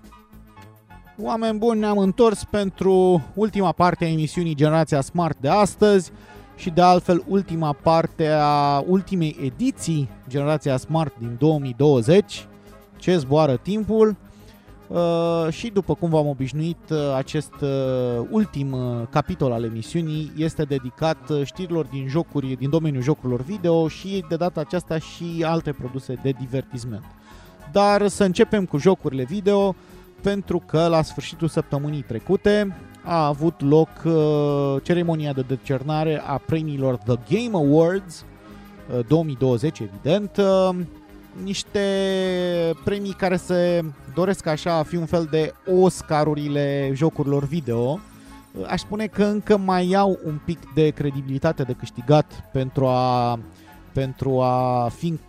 [1.21, 6.11] Oameni buni, ne-am întors pentru ultima parte a emisiunii Generația Smart de astăzi
[6.55, 12.47] și de altfel ultima parte a ultimei ediții Generația Smart din 2020.
[12.97, 14.15] Ce zboară timpul!
[14.89, 17.69] Uh, și după cum v-am obișnuit, uh, acest uh,
[18.29, 18.75] ultim
[19.09, 24.59] capitol al emisiunii este dedicat știrilor din jocuri, din domeniul jocurilor video și de data
[24.59, 27.03] aceasta și alte produse de divertisment.
[27.71, 29.75] Dar să începem cu jocurile video
[30.21, 33.89] pentru că la sfârșitul săptămânii trecute a avut loc
[34.83, 38.25] ceremonia de decernare a premiilor The Game Awards
[39.07, 40.39] 2020, evident,
[41.43, 41.79] niște
[42.83, 43.83] premii care se
[44.15, 47.99] doresc așa a fi un fel de Oscarurile jocurilor video.
[48.67, 53.39] Aș spune că încă mai au un pic de credibilitate de câștigat pentru a,
[53.93, 55.19] pentru a fi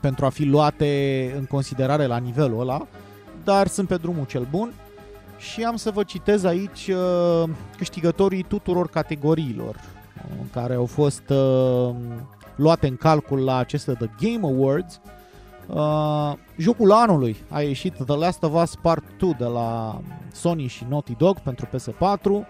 [0.00, 2.86] pentru a fi luate în considerare la nivelul ăla,
[3.44, 4.72] dar sunt pe drumul cel bun
[5.38, 11.94] și am să vă citez aici uh, câștigătorii tuturor categoriilor uh, care au fost uh,
[12.60, 15.00] luate în calcul la aceste The Game Awards.
[15.66, 20.00] Uh, jocul anului a ieșit The Last of Us Part 2 de la
[20.32, 22.46] Sony și Naughty Dog pentru PS4.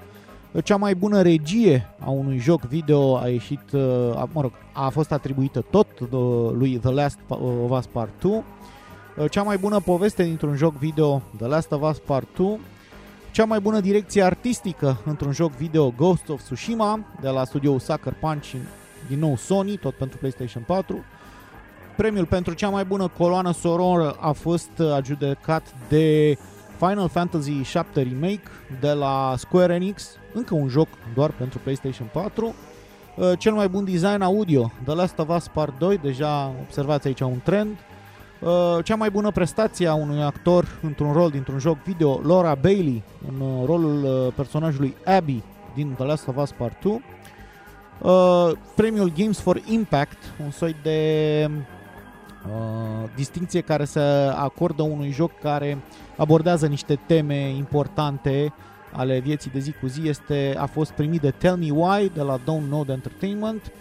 [0.64, 3.80] Cea mai bună regie a unui joc video a ieșit, uh,
[4.32, 6.08] mă rog, a fost atribuită tot uh,
[6.52, 8.32] lui The Last of Us Part 2.
[8.32, 12.60] Uh, cea mai bună poveste dintr-un joc video The Last of Us Part 2.
[13.30, 18.14] Cea mai bună direcție artistică într-un joc video Ghost of Tsushima de la studioul Sucker
[18.20, 18.54] Punch
[19.08, 21.04] din nou Sony, tot pentru PlayStation 4.
[21.96, 26.36] Premiul pentru cea mai bună coloană sonoră a fost adjudecat de
[26.78, 28.48] Final Fantasy VII Remake
[28.80, 32.54] de la Square Enix, încă un joc doar pentru PlayStation 4.
[33.16, 37.20] Uh, cel mai bun design audio, The Last of Us Part 2, deja observați aici
[37.20, 37.76] un trend.
[38.40, 43.02] Uh, cea mai bună prestație a unui actor într-un rol dintr-un joc video, Laura Bailey,
[43.28, 45.42] în uh, rolul personajului Abby
[45.74, 47.02] din The Last of Us Part 2.
[48.02, 51.50] Uh, premiul Games for Impact, un soi de
[52.46, 54.00] uh, distinție care se
[54.34, 55.78] acordă unui joc care
[56.16, 58.52] abordează niște teme importante
[58.92, 62.22] ale vieții de zi cu zi, este, a fost primit de Tell Me Why de
[62.22, 63.72] la Don't Know The Entertainment.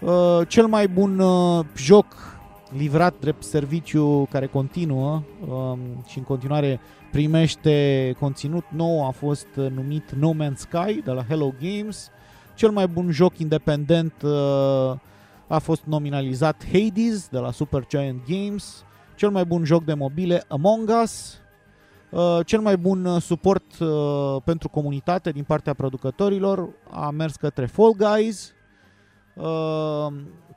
[0.00, 2.06] Uh, cel mai bun uh, joc
[2.76, 10.10] livrat drept serviciu care continuă um, și în continuare primește conținut nou a fost numit
[10.10, 12.10] No Man's Sky de la Hello Games
[12.60, 14.30] Cel mai bun joc independent uh,
[15.46, 18.84] a fost nominalizat Hades de la Super Giant Games.
[19.16, 21.38] Cel mai bun joc de mobile Among Us.
[22.10, 27.66] Uh, cel mai bun uh, suport uh, pentru comunitate din partea producătorilor a mers către
[27.66, 28.52] Fall Guys.
[29.34, 30.06] Uh,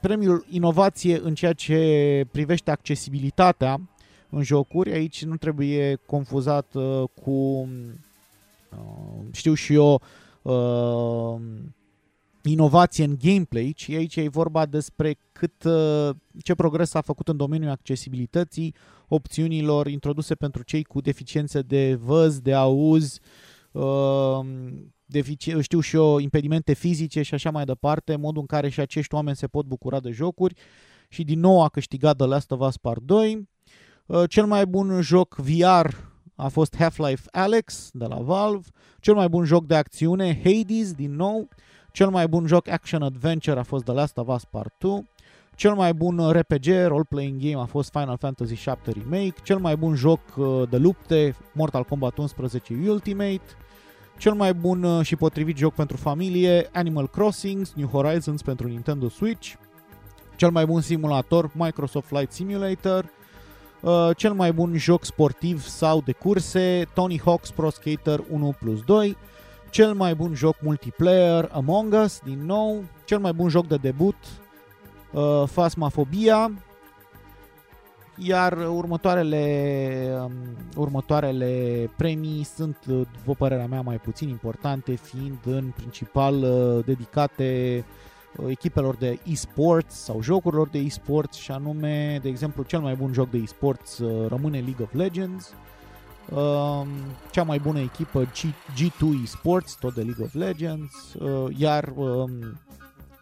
[0.02, 3.82] premiul inovație în ceea ce privește accesibilitatea
[4.30, 4.92] în jocuri.
[4.92, 10.02] Aici nu trebuie confuzat uh, cu, uh, știu și eu,
[10.42, 11.42] uh,
[12.50, 16.10] inovație în gameplay, ci aici e vorba despre cât, uh,
[16.44, 18.76] ce progres a făcut în domeniul accesibilității
[19.08, 23.20] opțiunilor introduse pentru cei cu deficiențe de văz, de auz,
[23.72, 24.40] uh,
[25.06, 29.14] defici- știu și eu, impedimente fizice și așa mai departe, modul în care și acești
[29.14, 30.56] oameni se pot bucura de jocuri
[31.10, 33.50] și din nou a câștigat The Last of Us Part 2.
[34.06, 35.88] Uh, Cel mai bun joc VR
[36.36, 38.68] a fost Half-Life Alex de la Valve.
[39.00, 41.48] Cel mai bun joc de acțiune Hades din nou.
[41.96, 45.04] Cel mai bun joc Action Adventure a fost The Last of Us Part 2.
[45.56, 49.34] Cel mai bun RPG role-playing game a fost Final Fantasy VII Remake.
[49.44, 53.42] Cel mai bun joc uh, de lupte Mortal Kombat 11 Ultimate.
[54.18, 59.10] Cel mai bun uh, și potrivit joc pentru familie Animal Crossing New Horizons pentru Nintendo
[59.10, 59.54] Switch.
[60.36, 63.06] Cel mai bun simulator Microsoft Flight Simulator.
[63.82, 68.82] Uh, cel mai bun joc sportiv sau de curse Tony Hawk's Pro Skater 1 plus
[68.82, 69.18] 2.
[69.74, 72.84] Cel mai bun joc multiplayer Among Us, din nou.
[73.06, 74.16] Cel mai bun joc de debut
[75.12, 76.52] uh, Phasmophobia.
[78.18, 80.32] Iar următoarele, um,
[80.76, 87.84] următoarele premii sunt, uh, după părerea mea, mai puțin importante, fiind în principal uh, dedicate
[88.38, 93.14] uh, echipelor de e-sports sau jocurilor de e-sports și anume, de exemplu, cel mai bun
[93.14, 95.54] joc de e-sports uh, rămâne League of Legends.
[96.32, 96.88] Um,
[97.32, 102.32] cea mai bună echipă G- G2 Esports, tot de League of Legends, uh, iar um,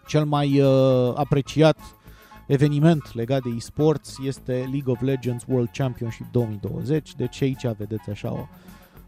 [0.08, 1.78] cel mai uh, apreciat
[2.48, 8.32] eveniment legat de esports este League of Legends World Championship 2020, deci aici vedeți așa
[8.32, 8.46] o,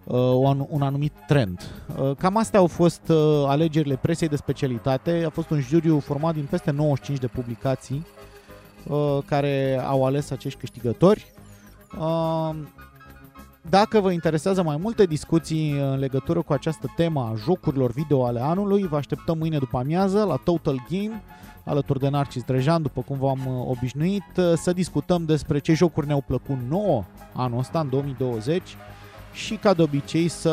[0.03, 1.85] uh, un, un anumit trend.
[1.99, 6.33] Uh, cam astea au fost uh, alegerile presei de specialitate, a fost un juriu format
[6.33, 8.05] din peste 95 de publicații
[8.87, 11.31] uh, care au ales acești câștigători.
[13.63, 18.25] Uh, dacă vă interesează mai multe discuții în legătură cu această temă a jocurilor video
[18.25, 21.23] ale anului, vă așteptăm mâine după amiază la Total Game,
[21.65, 26.07] alături de Narcis Drejan, după cum v-am uh, obișnuit, uh, să discutăm despre ce jocuri
[26.07, 28.61] ne-au plăcut nouă anul ăsta, în 2020,
[29.33, 30.49] și ca de obicei să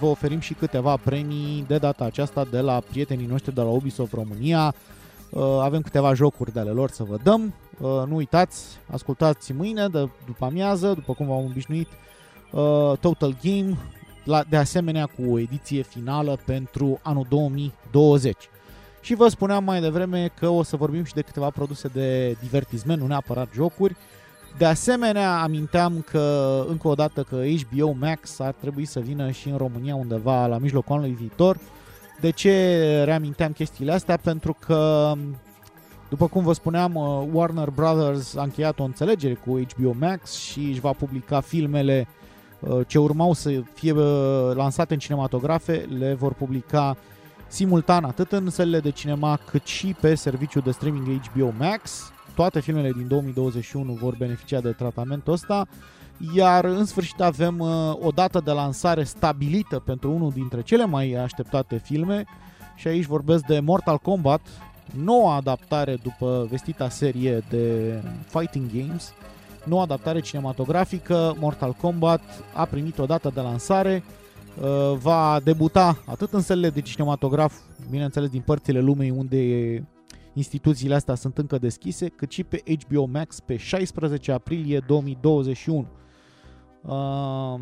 [0.00, 4.12] vă oferim și câteva premii de data aceasta de la prietenii noștri de la Ubisoft
[4.12, 4.74] România.
[5.30, 7.54] Uh, Avem câteva jocuri de ale lor să vă dăm.
[7.78, 11.88] Nu uitați, ascultați mâine, de, după amiază, după cum v-am obișnuit,
[12.56, 13.76] uh, Total Game,
[14.24, 18.36] la, de asemenea cu o ediție finală pentru anul 2020.
[19.00, 23.00] Și vă spuneam mai devreme că o să vorbim și de câteva produse de divertisment,
[23.00, 23.96] nu neapărat jocuri.
[24.58, 29.48] De asemenea, aminteam că, încă o dată, că HBO Max ar trebui să vină și
[29.48, 31.58] în România undeva la mijlocul anului viitor.
[32.20, 34.16] De ce reaminteam chestiile astea?
[34.16, 35.12] Pentru că,
[36.08, 40.60] după cum vă spuneam, uh, Warner Brothers a încheiat o înțelegere cu HBO Max și
[40.60, 42.25] își va publica filmele uh,
[42.86, 46.96] ce urmau să fie uh, lansate în cinematografe, le vor publica
[47.48, 52.12] simultan atât în sălile de cinema cât și pe serviciul de streaming HBO Max.
[52.34, 55.68] Toate filmele din 2021 vor beneficia de tratamentul ăsta,
[56.34, 57.68] iar în sfârșit avem uh,
[58.00, 62.24] o dată de lansare stabilită pentru unul dintre cele mai așteptate filme
[62.74, 64.40] și aici vorbesc de Mortal Kombat,
[64.94, 67.94] noua adaptare după vestita serie de
[68.26, 69.12] Fighting Games,
[69.66, 72.20] noua adaptare cinematografică, Mortal Kombat
[72.54, 74.02] a primit o dată de lansare,
[74.60, 77.54] uh, va debuta atât în sălile de cinematograf,
[77.90, 79.38] bineînțeles din părțile lumei unde
[80.32, 85.86] instituțiile astea sunt încă deschise, cât și pe HBO Max pe 16 aprilie 2021.
[86.82, 87.60] Uh,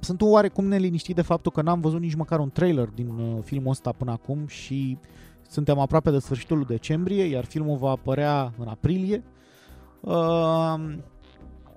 [0.00, 3.70] sunt oarecum neliniștit de faptul că n-am văzut nici măcar un trailer din uh, filmul
[3.70, 4.98] ăsta până acum și
[5.48, 9.16] suntem aproape de sfârșitul lui decembrie, iar filmul va apărea în aprilie.
[9.16, 9.34] Uh,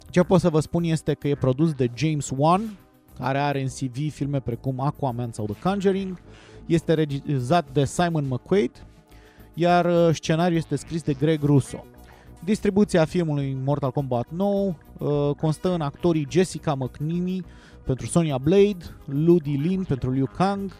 [0.10, 2.78] ce pot să vă spun este că e produs de James Wan,
[3.20, 6.22] care are în CV filme precum Aquaman sau The Conjuring.
[6.66, 8.86] Este regizat de Simon McQuaid,
[9.54, 11.86] iar uh, scenariul este scris de Greg Russo.
[12.44, 17.44] Distribuția filmului Mortal Kombat 9 uh, constă în actorii Jessica McNamee
[17.86, 20.72] pentru Sonya Blade, Ludi Lin pentru Liu Kang,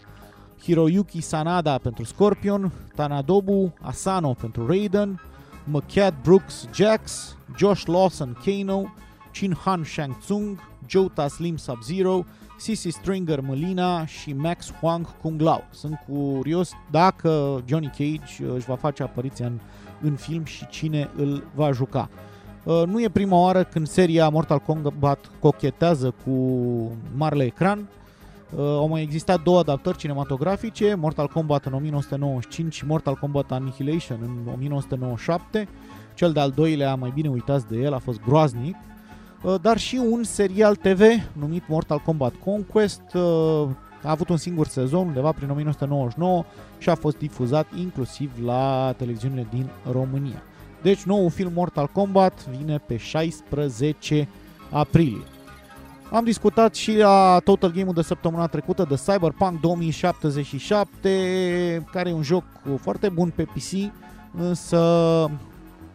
[0.62, 5.22] Hiroyuki Sanada pentru Scorpion, Tanadobu Asano pentru Raiden,
[5.64, 8.94] McCad Brooks Jax, Josh Lawson Kano
[9.32, 12.26] Chin Han Shang Tsung, Jota Slim Sub-Zero,
[12.58, 15.64] Sissy Stringer Melina și Max Huang Kung Lao.
[15.72, 19.60] Sunt curios dacă Johnny Cage își va face apariția în,
[20.02, 22.10] în film și cine îl va juca.
[22.64, 26.32] Uh, nu e prima oară când seria Mortal Kombat cochetează cu
[27.16, 27.88] marele ecran.
[28.56, 34.20] Uh, au mai existat două adaptări cinematografice, Mortal Kombat în 1995 și Mortal Kombat Annihilation
[34.22, 35.68] în 1997.
[36.14, 38.76] Cel de-al doilea, mai bine uitați de el, a fost groaznic.
[39.44, 41.02] Uh, dar și un serial TV
[41.34, 43.02] numit Mortal Kombat Conquest.
[44.04, 46.44] A avut un singur sezon, undeva prin 1999
[46.78, 50.44] și a fost difuzat inclusiv la televiziunile din România.
[50.82, 54.28] Deci nou film Mortal Kombat vine pe 16
[54.70, 55.24] aprilie.
[56.12, 62.24] Am discutat și la Total Game-ul de săptămâna trecută de Cyberpunk 2077, care e un
[62.24, 62.44] joc
[62.82, 63.92] foarte bun pe PC,
[64.38, 64.78] însă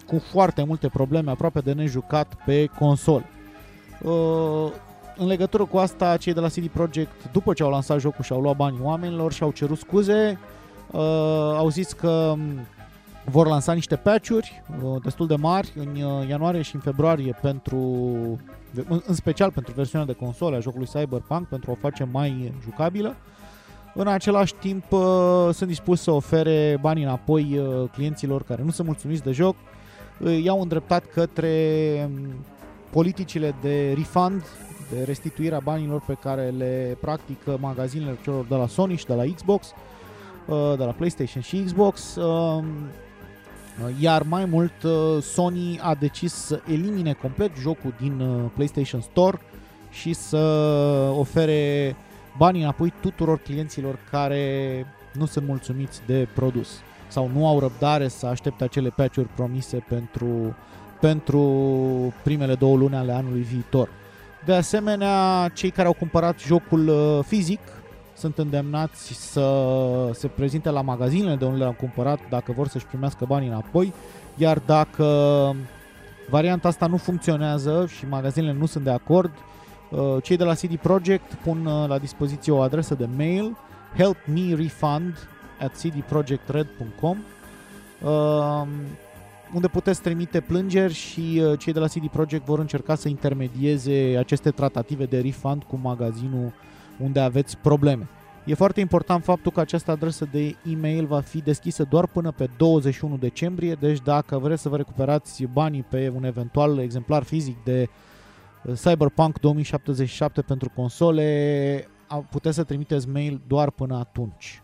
[0.06, 3.24] cu foarte multe probleme, aproape de nejucat pe console.
[4.02, 4.70] Uh,
[5.16, 8.32] în legătură cu asta, cei de la CD Projekt, după ce au lansat jocul și
[8.32, 10.38] au luat banii oamenilor și au cerut scuze,
[10.90, 11.00] uh,
[11.56, 12.34] au zis că
[13.30, 17.78] vor lansa niște patch-uri uh, destul de mari în uh, ianuarie și în februarie pentru
[19.06, 23.16] în special pentru versiunea de console a jocului Cyberpunk pentru a o face mai jucabilă.
[23.94, 27.60] În același timp uh, sunt dispus să ofere banii înapoi
[27.92, 29.56] clienților care nu sunt mulțumiți de joc.
[30.42, 31.50] I-au îndreptat către
[32.04, 32.34] um,
[32.90, 34.42] politicile de refund,
[34.90, 39.24] de restituirea banilor pe care le practică magazinele celor de la Sony și de la
[39.34, 39.72] Xbox,
[40.76, 42.18] de la PlayStation și Xbox.
[43.82, 48.50] Um, Uh, iar mai mult uh, Sony a decis să elimine complet jocul din uh,
[48.54, 49.38] PlayStation Store
[49.90, 50.36] și să
[51.16, 51.96] ofere
[52.38, 56.68] banii înapoi tuturor clienților care nu sunt mulțumiți de produs
[57.08, 60.56] sau nu au răbdare să aștepte acele patch-uri promise pentru,
[61.00, 61.42] pentru
[62.22, 63.88] primele două luni ale anului viitor.
[64.44, 66.90] De asemenea, cei care au cumpărat jocul
[67.26, 67.60] fizic
[68.16, 73.24] sunt îndemnați să se prezinte la magazinele de unde le-au cumpărat dacă vor să-și primească
[73.28, 73.92] banii înapoi,
[74.36, 75.06] iar dacă
[76.28, 79.30] varianta asta nu funcționează și magazinele nu sunt de acord,
[79.90, 83.56] uh, cei de la CD Projekt pun uh, la dispoziție o adresă de mail
[83.96, 85.28] helpmerefund
[85.60, 87.18] at cdprojectred.com
[88.02, 88.66] uh,
[89.54, 94.50] unde puteți trimite plângeri și cei de la CD Projekt vor încerca să intermedieze aceste
[94.50, 96.52] tratative de refund cu magazinul
[96.98, 98.08] unde aveți probleme.
[98.44, 102.48] E foarte important faptul că această adresă de e-mail va fi deschisă doar până pe
[102.56, 107.88] 21 decembrie, deci dacă vreți să vă recuperați banii pe un eventual exemplar fizic de
[108.64, 111.88] uh, Cyberpunk 2077 pentru console,
[112.30, 114.62] puteți să trimiteți mail doar până atunci.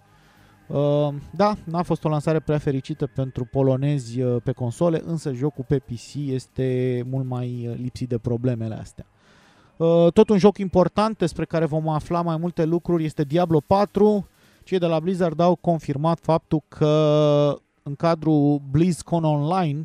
[0.67, 5.65] Uh, da, n-a fost o lansare prea fericită pentru polonezi uh, pe console, însă jocul
[5.69, 9.07] pe PC este mult mai lipsit de problemele astea.
[9.81, 14.27] Uh, tot un joc important despre care vom afla mai multe lucruri este Diablo 4.
[14.65, 19.81] Cei de la Blizzard au confirmat faptul că în cadrul BlizzCon Online,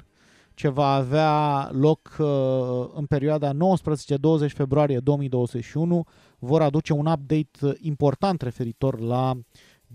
[0.54, 2.28] ce va avea loc uh,
[2.96, 3.56] în perioada 19-20
[4.48, 6.06] februarie 2021,
[6.40, 9.34] vor aduce un update important referitor la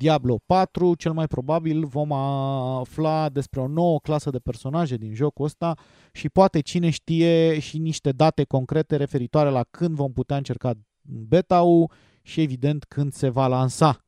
[0.01, 0.95] Diablo 4.
[0.95, 5.75] Cel mai probabil vom afla despre o nouă clasă de personaje din jocul ăsta
[6.13, 10.73] și poate cine știe și niște date concrete referitoare la când vom putea încerca
[11.03, 11.91] beta-ul
[12.23, 14.05] și evident când se va lansa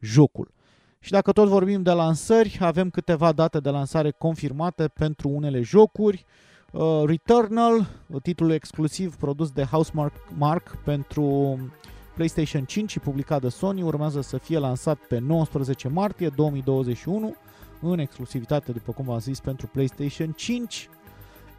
[0.00, 0.52] jocul.
[0.98, 6.24] Și dacă tot vorbim de lansări, avem câteva date de lansare confirmate pentru unele jocuri.
[6.72, 7.86] Uh, Returnal,
[8.22, 11.58] titlul exclusiv produs de Housemark Mark pentru
[12.20, 17.34] PlayStation 5 și publicat de Sony urmează să fie lansat pe 19 martie 2021
[17.80, 20.88] în exclusivitate, după cum v-am zis, pentru PlayStation 5.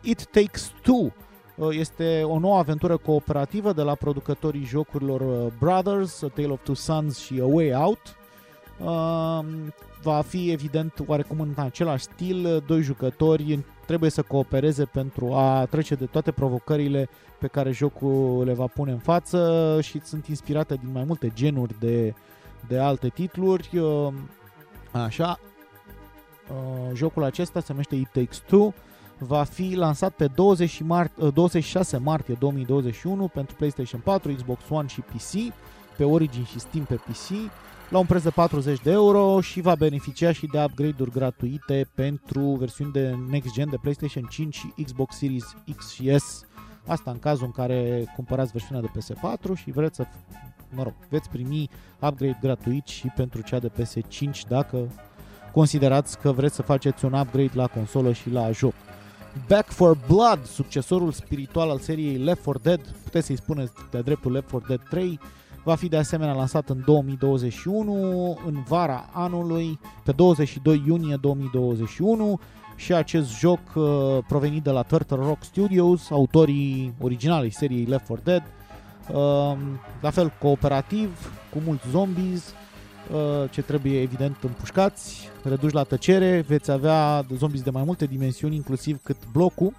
[0.02, 1.12] It Takes Two
[1.56, 6.64] uh, este o nouă aventură cooperativă de la producătorii jocurilor uh, Brothers, A Tale of
[6.64, 8.16] Two Sons și A Way Out.
[8.80, 9.46] Uh,
[10.02, 13.60] va fi evident oarecum în același stil, doi jucători
[13.92, 18.92] trebuie să coopereze pentru a trece de toate provocările pe care jocul le va pune
[18.92, 22.14] în față și sunt inspirate din mai multe genuri de,
[22.68, 23.70] de alte titluri.
[23.78, 24.14] Uh,
[24.92, 25.40] așa,
[26.50, 28.74] uh, jocul acesta se numește It Takes Two,
[29.18, 35.02] va fi lansat pe 20 mar- 26 martie 2021 pentru PlayStation 4, Xbox One și
[35.02, 35.54] PC,
[35.98, 37.52] pe Origin și Steam pe PC
[37.92, 42.40] la un preț de 40 de euro și va beneficia și de upgrade-uri gratuite pentru
[42.40, 46.46] versiuni de next gen de PlayStation 5 și Xbox Series X și S.
[46.88, 50.06] Asta în cazul în care cumpărați versiunea de PS4 și vreți să,
[50.70, 51.70] mă rog, veți primi
[52.00, 54.88] upgrade gratuit și pentru cea de PS5 dacă
[55.52, 58.74] considerați că vreți să faceți un upgrade la consolă și la joc.
[59.48, 64.32] Back for Blood, succesorul spiritual al seriei Left 4 Dead, puteți să-i spuneți de dreptul
[64.32, 65.20] Left 4 Dead 3,
[65.64, 72.40] va fi de asemenea lansat în 2021, în vara anului, pe 22 iunie 2021
[72.76, 73.84] și acest joc uh,
[74.28, 78.44] provenit de la Turtle Rock Studios, autorii originalei seriei Left 4 Dead,
[79.10, 79.58] uh,
[80.02, 82.54] la fel cooperativ, cu mulți zombies,
[83.12, 88.56] uh, ce trebuie evident împușcați, reduși la tăcere, veți avea zombies de mai multe dimensiuni,
[88.56, 89.74] inclusiv cât blocul.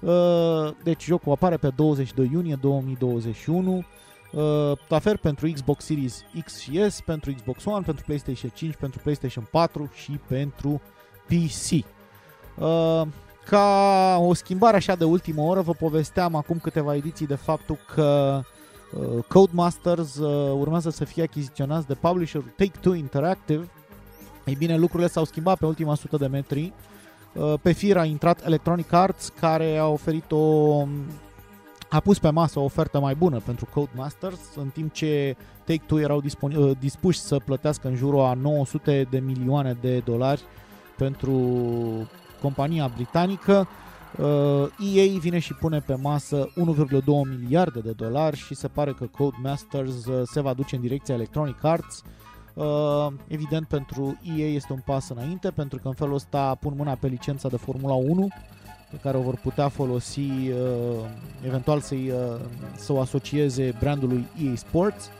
[0.00, 3.84] Uh, deci jocul apare pe 22 iunie 2021.
[4.32, 8.74] Uh, la fel pentru Xbox Series X și S, pentru Xbox One, pentru PlayStation 5,
[8.74, 10.80] pentru PlayStation 4 și pentru
[11.26, 11.84] PC.
[12.54, 13.02] Uh,
[13.44, 18.40] ca o schimbare așa de ultimă oră, vă povesteam acum câteva ediții de faptul că
[18.92, 23.68] uh, Codemasters uh, urmează să fie achiziționați de publisherul Take-Two Interactive.
[24.44, 26.72] Ei bine, lucrurile s-au schimbat pe ultima sută de metri.
[27.32, 30.86] Uh, pe fir a intrat Electronic Arts, care a oferit o
[31.90, 36.22] a pus pe masă o ofertă mai bună pentru Codemasters, în timp ce Take-Two erau
[36.22, 40.42] disponi- uh, dispuși să plătească în jurul a 900 de milioane de dolari
[40.96, 41.40] pentru
[42.40, 43.68] compania britanică.
[44.18, 47.04] Uh, EA vine și pune pe masă 1,2
[47.40, 51.64] miliarde de dolari și se pare că Codemasters uh, se va duce în direcția Electronic
[51.64, 52.02] Arts.
[52.54, 56.92] Uh, evident, pentru EA este un pas înainte, pentru că în felul ăsta pun mâna
[56.92, 58.28] pe licența de Formula 1
[58.90, 60.54] pe care o vor putea folosi uh,
[61.46, 62.40] eventual să-i, uh,
[62.76, 65.10] să o asocieze brandului EA Sports,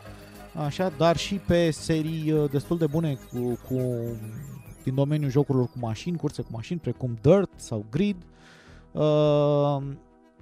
[0.65, 3.81] așa, dar și pe serii uh, destul de bune cu, cu
[4.83, 8.15] din domeniul jocurilor cu mașini, curse cu mașini, precum Dirt sau Grid.
[8.91, 9.77] Uh,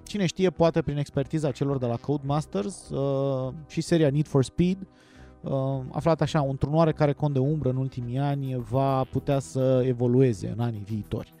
[0.02, 4.78] cine știe, poate prin expertiza celor de la Codemasters uh, și seria Need for Speed,
[5.40, 10.52] uh, aflat așa, într-un oarecare cont de umbră în ultimii ani, va putea să evolueze
[10.56, 11.34] în anii viitori.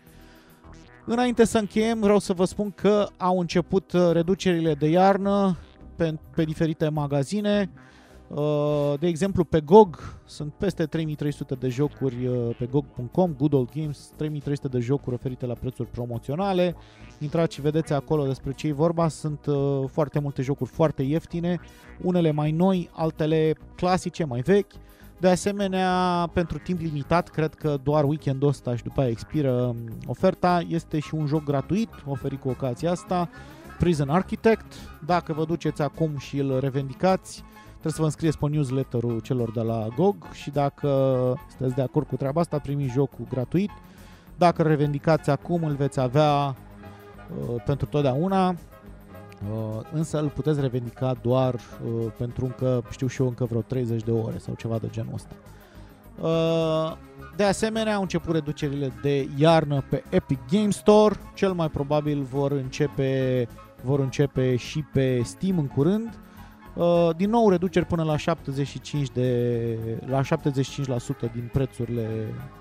[1.10, 5.56] Înainte să încheiem, vreau să vă spun că au început uh, reducerile de iarnă
[5.96, 7.70] pe, pe diferite magazine.
[8.28, 13.68] Uh, De exemplu, pe GOG sunt peste 3300 de jocuri uh, pe GOG.com, Good Old
[13.74, 16.76] Games, 3300 de jocuri oferite la prețuri promoționale.
[17.18, 19.08] Intrați și vedeți acolo despre ce e vorba.
[19.08, 21.60] Sunt uh, foarte multe jocuri foarte ieftine,
[22.02, 24.72] unele mai noi, altele clasice, mai vechi.
[25.20, 29.76] De asemenea, pentru timp limitat, cred că doar weekendul ăsta și după aia expiră um,
[30.06, 33.28] oferta, este și un joc gratuit oferit cu ocazia asta,
[33.78, 34.74] Prison Architect.
[35.06, 39.60] Dacă vă duceți acum și îl revendicați, trebuie să vă înscrieți pe newsletterul celor de
[39.60, 40.88] la GOG și dacă
[41.48, 43.70] sunteți de acord cu treaba asta, primiți jocul gratuit.
[44.36, 48.56] Dacă îl revendicați acum, îl veți avea uh, pentru totdeauna, uh,
[49.92, 54.10] însă îl puteți revendica doar uh, pentru încă, știu și eu, încă vreo 30 de
[54.10, 55.34] ore sau ceva de genul ăsta.
[56.20, 56.96] Uh,
[57.36, 62.52] de asemenea, au început reducerile de iarnă pe Epic Game Store, cel mai probabil vor
[62.52, 63.48] începe,
[63.82, 66.18] vor începe și pe Steam în curând.
[66.78, 70.26] Uh, din nou reduceri până la 75 de la 75%
[71.32, 72.08] din prețurile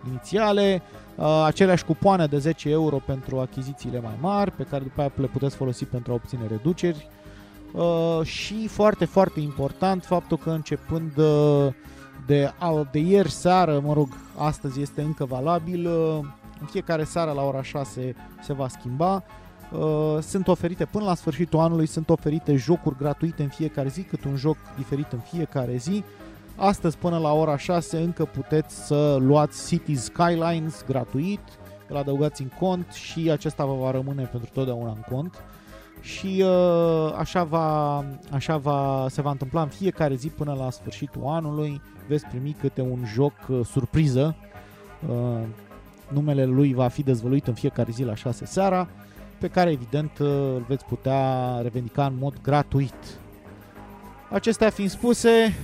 [0.07, 0.81] inițiale,
[1.15, 5.25] uh, aceleași cupoane de 10 euro pentru achizițiile mai mari, pe care după aia le
[5.27, 7.07] puteți folosi pentru a obține reduceri.
[7.71, 11.67] Uh, și foarte, foarte important faptul că începând uh,
[12.25, 14.07] de, a- de ieri seară, mă rog,
[14.37, 16.19] astăzi este încă valabil, uh,
[16.59, 19.23] în fiecare seară la ora 6 se va schimba.
[19.71, 24.23] Uh, sunt oferite până la sfârșitul anului, sunt oferite jocuri gratuite în fiecare zi, cât
[24.23, 26.03] un joc diferit în fiecare zi.
[26.55, 31.39] Astăzi până la ora 6 încă puteți să luați Cities Skylines gratuit,
[31.87, 35.43] îl adăugați în cont și acesta vă va rămâne pentru totdeauna în cont.
[36.01, 37.97] Și uh, așa, va,
[38.31, 41.81] așa va, se va întâmpla în fiecare zi până la sfârșitul anului.
[42.07, 44.35] Veți primi câte un joc uh, surpriză.
[45.09, 45.39] Uh,
[46.13, 48.87] numele lui va fi dezvăluit în fiecare zi la 6 seara
[49.39, 53.19] pe care evident uh, îl veți putea revendica în mod gratuit.
[54.31, 55.55] Acestea fiind spuse,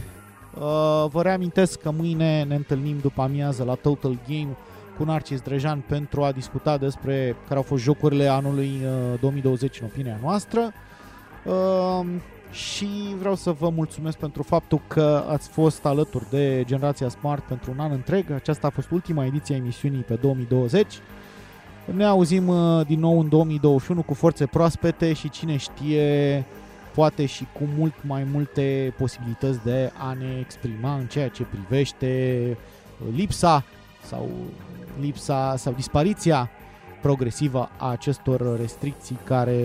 [0.54, 4.58] uh, vă reamintesc că mâine ne întâlnim după amiază la Total Game
[4.98, 8.72] cu Narcis Drejan pentru a discuta despre care au fost jocurile anului
[9.14, 10.72] uh, 2020 în opinia noastră.
[11.46, 12.06] Uh,
[12.52, 12.88] și
[13.20, 17.80] vreau să vă mulțumesc pentru faptul că ați fost alături de Generația Smart pentru un
[17.80, 18.32] an întreg.
[18.32, 20.88] Aceasta a fost ultima ediție a emisiunii pe 2020.
[21.86, 26.46] Ne auzim uh, din nou în 2021 cu forțe proaspete și cine știe
[26.94, 32.42] poate și cu mult mai multe posibilități de a ne exprima în ceea ce privește
[32.50, 33.64] uh, lipsa
[34.04, 34.30] sau
[35.00, 36.50] lipsa sau dispariția
[37.02, 39.60] progresivă a acestor restricții care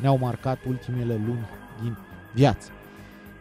[0.00, 1.48] ne-au marcat ultimele luni
[1.82, 1.96] din
[2.34, 2.68] viață.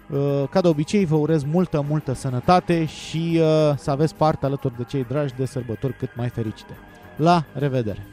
[0.10, 4.78] Uh, Ca de obicei, vă urez multă, multă sănătate și uh, să aveți parte alături
[4.78, 6.74] de cei dragi de sărbători cât mai fericite.
[7.20, 8.08] La revedere!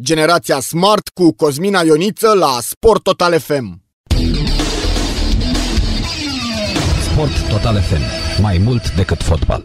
[0.00, 3.82] Generația Smart cu Cosmina Ioniță la Sport Total FM.
[7.10, 8.00] Sport Total FM.
[8.42, 9.64] Mai mult decât fotbal.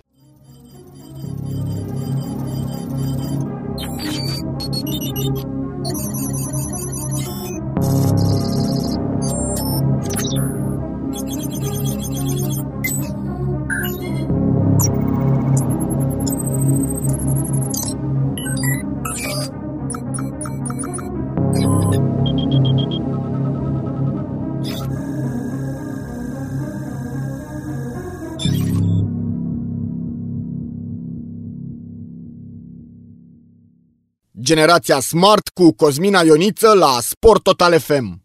[34.41, 38.23] Generația Smart cu Cosmina Ioniță la Sport Total FM.